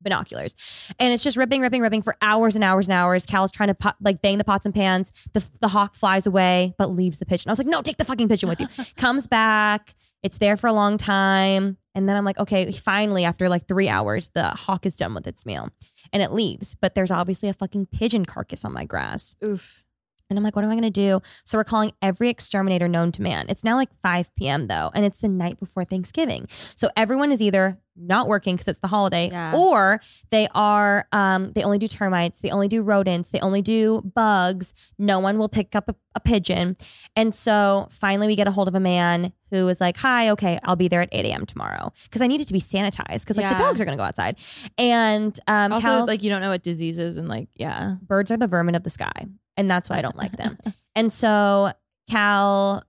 [0.00, 0.56] binoculars.
[0.98, 3.26] And it's just ripping, ripping, ripping for hours and hours and hours.
[3.26, 5.12] Cal's trying to pot, like bang the pots and pans.
[5.34, 7.50] The, the hawk flies away, but leaves the pigeon.
[7.50, 8.68] I was like, no, take the fucking pigeon with you.
[8.96, 9.94] Comes back.
[10.22, 11.78] It's there for a long time.
[11.94, 15.26] And then I'm like, okay, finally, after like three hours, the hawk is done with
[15.26, 15.68] its meal
[16.12, 16.74] and it leaves.
[16.80, 19.34] But there's obviously a fucking pigeon carcass on my grass.
[19.44, 19.84] Oof.
[20.32, 21.20] And I'm like, what am I going to do?
[21.44, 23.46] So we're calling every exterminator known to man.
[23.48, 24.66] It's now like 5 p.m.
[24.66, 26.46] though, and it's the night before Thanksgiving.
[26.74, 29.54] So everyone is either not working because it's the holiday, Yeah.
[29.54, 34.00] or they are, um, they only do termites, they only do rodents, they only do
[34.14, 34.72] bugs.
[34.98, 36.74] No one will pick up a, a pigeon.
[37.16, 40.58] And so finally we get a hold of a man who is like, hi, okay,
[40.64, 41.44] I'll be there at 8 a.m.
[41.44, 44.00] tomorrow because I need it to be sanitized because like the dogs are going to
[44.00, 44.38] go outside.
[44.78, 47.96] And um, Also, Cal's- like you don't know what diseases and like yeah.
[48.06, 49.26] birds are the vermin of the sky
[49.56, 50.58] and that's why i don't like them.
[50.94, 51.72] And so
[52.10, 52.84] cal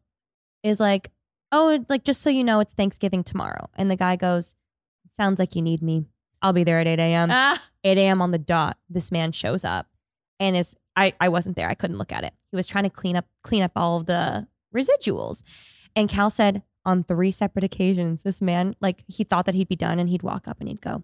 [0.62, 1.10] is like
[1.54, 3.70] oh like just so you know it's thanksgiving tomorrow.
[3.76, 4.56] And the guy goes
[5.10, 6.06] sounds like you need me.
[6.42, 7.64] I'll be there at 8 a.m ah.
[7.86, 9.88] 8 a.m on the dot this man shows up
[10.40, 11.70] and is I, I wasn't there.
[11.70, 12.34] I couldn't look at it.
[12.52, 15.44] He was trying to clean up clean up all of the residuals.
[15.96, 19.76] And cal said on three separate occasions this man like he thought that he'd be
[19.76, 21.04] done and he'd walk up and he'd go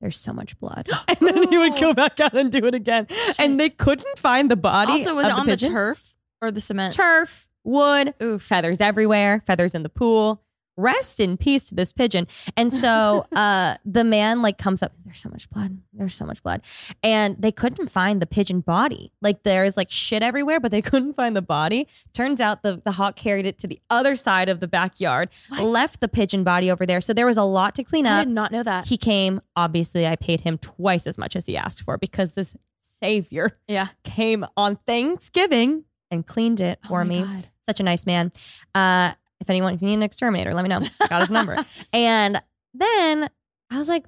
[0.00, 1.94] there's so much blood and then he would go oh.
[1.94, 3.06] back out and do it again
[3.38, 4.92] and they couldn't find the body.
[4.92, 6.94] Also, was of it on the turf or the cement?
[6.94, 8.42] turf, wood, Oof.
[8.42, 10.42] feathers everywhere, feathers in the pool.
[10.80, 12.26] Rest in peace to this pigeon.
[12.56, 15.78] And so uh the man like comes up, there's so much blood.
[15.92, 16.62] There's so much blood.
[17.02, 19.12] And they couldn't find the pigeon body.
[19.20, 21.86] Like there's like shit everywhere, but they couldn't find the body.
[22.14, 25.62] Turns out the, the hawk carried it to the other side of the backyard, What?
[25.62, 27.00] left the pigeon body over there.
[27.00, 28.20] So there was a lot to clean up.
[28.20, 28.86] I did not know that.
[28.86, 32.56] He came, obviously, I paid him twice as much as he asked for because this
[32.80, 33.88] savior yeah.
[34.04, 37.22] came on Thanksgiving and cleaned it Oh for me.
[37.22, 37.44] God.
[37.66, 38.32] Such a nice man.
[38.74, 40.80] Uh, if anyone, if you need an exterminator, let me know.
[41.08, 41.64] Got his number.
[41.92, 42.40] And
[42.74, 43.28] then
[43.70, 44.04] I was like,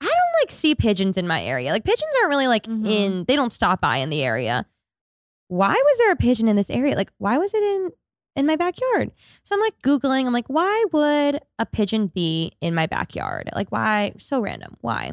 [0.00, 1.72] I don't like see pigeons in my area.
[1.72, 2.86] Like pigeons aren't really like Mhm.
[2.86, 4.66] in, they don't stop by in the area.
[5.48, 6.94] Why was there a pigeon in this area?
[6.96, 7.90] Like, why was it in
[8.36, 9.12] in my backyard?
[9.44, 13.48] So I'm like Googling, I'm like, why would a pigeon be in my backyard?
[13.54, 14.12] Like, why?
[14.18, 14.76] So random.
[14.80, 15.12] Why?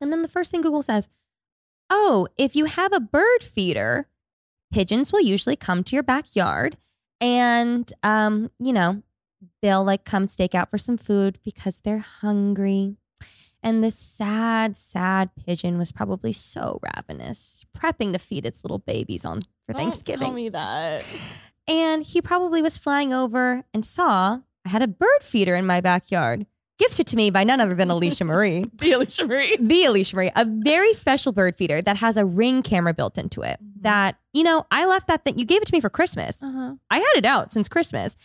[0.00, 1.08] And then the first thing Google says,
[1.90, 4.08] oh, if you have a bird feeder,
[4.72, 6.76] pigeons will usually come to your backyard
[7.20, 9.02] and um, you know,
[9.62, 12.96] they'll like come stake out for some food because they're hungry.
[13.62, 19.24] And this sad, sad pigeon was probably so ravenous, prepping to feed its little babies
[19.24, 20.28] on for Don't Thanksgiving.
[20.28, 21.04] Tell me that.
[21.66, 25.80] And he probably was flying over and saw I had a bird feeder in my
[25.80, 26.46] backyard,
[26.78, 28.64] gifted to me by none other than Alisha Marie.
[28.78, 29.56] The Alisha Marie.
[29.58, 33.42] the Alisha Marie, a very special bird feeder that has a ring camera built into
[33.42, 33.58] it.
[33.62, 33.82] Mhm.
[33.82, 36.42] That, you know, I left that thing, you gave it to me for Christmas.
[36.42, 36.74] Uh-huh.
[36.90, 38.16] I had it out since Christmas.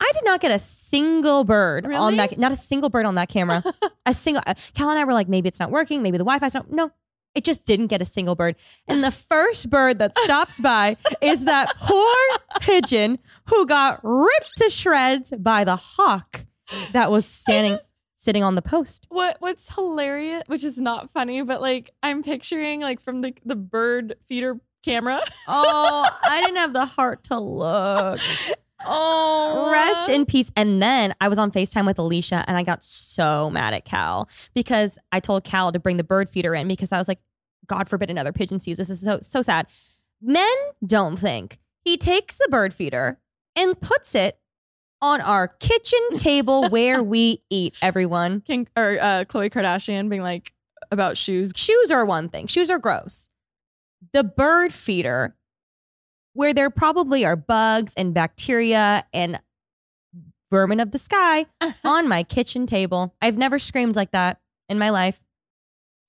[0.00, 3.28] I did not get a single bird on that, not a single bird on that
[3.28, 3.62] camera.
[4.06, 6.40] a single, uh, Cal and I were like, maybe it's not working, maybe the Wi
[6.40, 6.72] Fi's not.
[6.72, 6.90] No,
[7.36, 8.56] it just didn't get a single bird.
[8.88, 12.16] And the first bird that stops by is that poor
[12.60, 16.46] pigeon who got ripped to shreds by the hawk
[16.90, 17.78] that was standing,
[18.22, 19.06] sitting on the post.
[19.08, 23.56] What what's hilarious, which is not funny, but like I'm picturing like from the the
[23.56, 25.20] bird feeder camera.
[25.48, 28.20] Oh, I didn't have the heart to look.
[28.84, 30.50] Oh, Rest in peace.
[30.56, 34.28] And then I was on FaceTime with Alisha and I got so mad at Cal
[34.54, 37.20] because I told Cal to bring the bird feeder in because I was like,
[37.66, 38.88] God forbid another pigeon sees this.
[38.88, 39.66] This is so so sad.
[40.20, 40.48] Men
[40.86, 41.58] don't think.
[41.84, 43.18] He takes the bird feeder
[43.56, 44.38] and puts it
[45.02, 48.40] on our kitchen table where we eat, everyone.
[48.40, 50.52] King or uh, Khloe Kardashian being like
[50.90, 51.52] about shoes.
[51.54, 52.46] Shoes are one thing.
[52.46, 53.28] Shoes are gross.
[54.12, 55.36] The bird feeder,
[56.32, 59.40] where there probably are bugs and bacteria and
[60.50, 61.46] vermin of the sky
[61.84, 63.14] on my kitchen table.
[63.20, 65.20] I've never screamed like that in my life.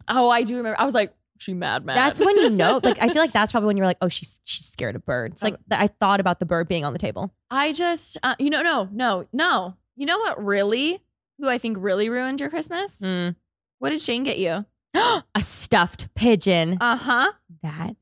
[0.08, 0.80] Oh, I do remember.
[0.80, 1.14] I was like,
[1.44, 1.96] she mad mad.
[1.96, 2.80] That's when you know.
[2.82, 5.44] Like I feel like that's probably when you're like, oh, she's she's scared of birds.
[5.44, 7.34] Like th- I thought about the bird being on the table.
[7.52, 9.76] I just, uh, you know, no, no, no.
[9.96, 10.44] You know what?
[10.44, 11.02] Really,
[11.40, 13.00] who I think really ruined your Christmas?
[13.02, 13.36] Mm.
[13.80, 14.66] What did Shane get you?
[14.96, 16.78] A stuffed pigeon.
[16.80, 17.32] Uh huh.
[17.62, 17.96] that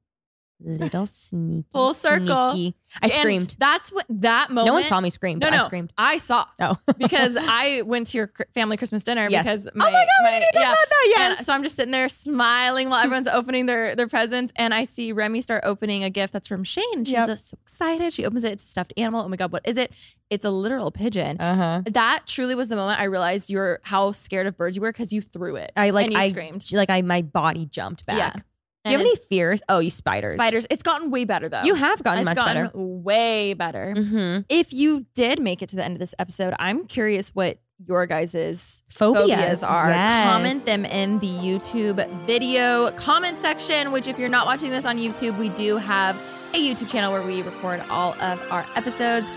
[0.64, 1.68] little sneaky.
[1.72, 2.52] Full circle.
[2.52, 3.56] sneaky- I And screamed.
[3.60, 4.68] That's what that moment.
[4.68, 5.66] No one saw me scream, No, but I no.
[5.66, 5.94] screamed.
[5.98, 9.44] I saw Oh, because I went to your cr- family Christmas dinner Yes.
[9.44, 10.72] because oh my, my god, we my- didn't even talk yeah.
[10.72, 11.06] about that.
[11.08, 11.38] Yes.
[11.38, 14.84] And so I'm just sitting there smiling while everyone's opening their their presents, and I
[14.84, 17.06] see Remi start opening a gift that's from Shane.
[17.06, 17.30] She's Yep.
[17.30, 18.14] uh, so excited.
[18.14, 18.52] She opens it.
[18.54, 19.22] It's a stuffed animal.
[19.22, 19.92] Oh my god, what is it?
[20.30, 21.40] It's a literal pigeon.
[21.42, 21.82] uh huh.
[21.92, 25.12] that truly was the moment I realized you're how scared of birds you were because
[25.12, 25.72] you threw it.
[25.76, 26.72] I like and you I screamed.
[26.72, 28.18] like I my body jumped back.
[28.18, 28.42] Yeah.
[28.84, 29.62] Do you have any fears?
[29.70, 30.34] Oh, you spiders.
[30.34, 30.66] spiders?
[30.70, 31.62] It's gotten way better though.
[31.62, 32.78] You have gotten it's much gotten better.
[32.78, 33.94] way better.
[33.96, 34.42] Mm-hmm.
[34.50, 38.06] If you did make it to the end of this episode, I'm curious what your
[38.06, 39.90] guys' Phobias, phobias are.
[39.90, 40.32] Yes.
[40.32, 44.98] Comment them in the YouTube video comment section, which if you're not watching this on
[44.98, 46.16] YouTube, we do have
[46.54, 49.28] a YouTube channel where we record all of our episodes.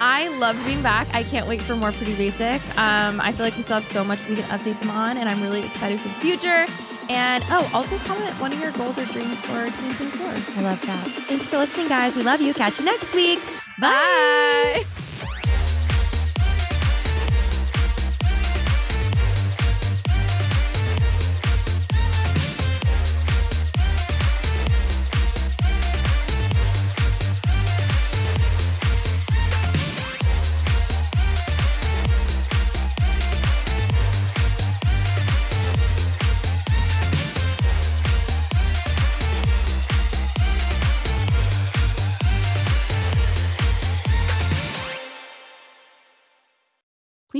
[0.00, 1.12] I loved being back.
[1.14, 2.62] I can't wait for more Pretty Basic.
[2.78, 5.28] Um, I feel like we still have so much we can update them on, and
[5.28, 6.66] I'm really excited for the future.
[7.08, 10.26] And oh, also comment one of your goals or dreams for 2024.
[10.26, 11.08] I love that.
[11.26, 12.14] Thanks for listening, guys.
[12.14, 12.52] We love you.
[12.52, 13.40] Catch you next week.
[13.78, 14.84] Bye.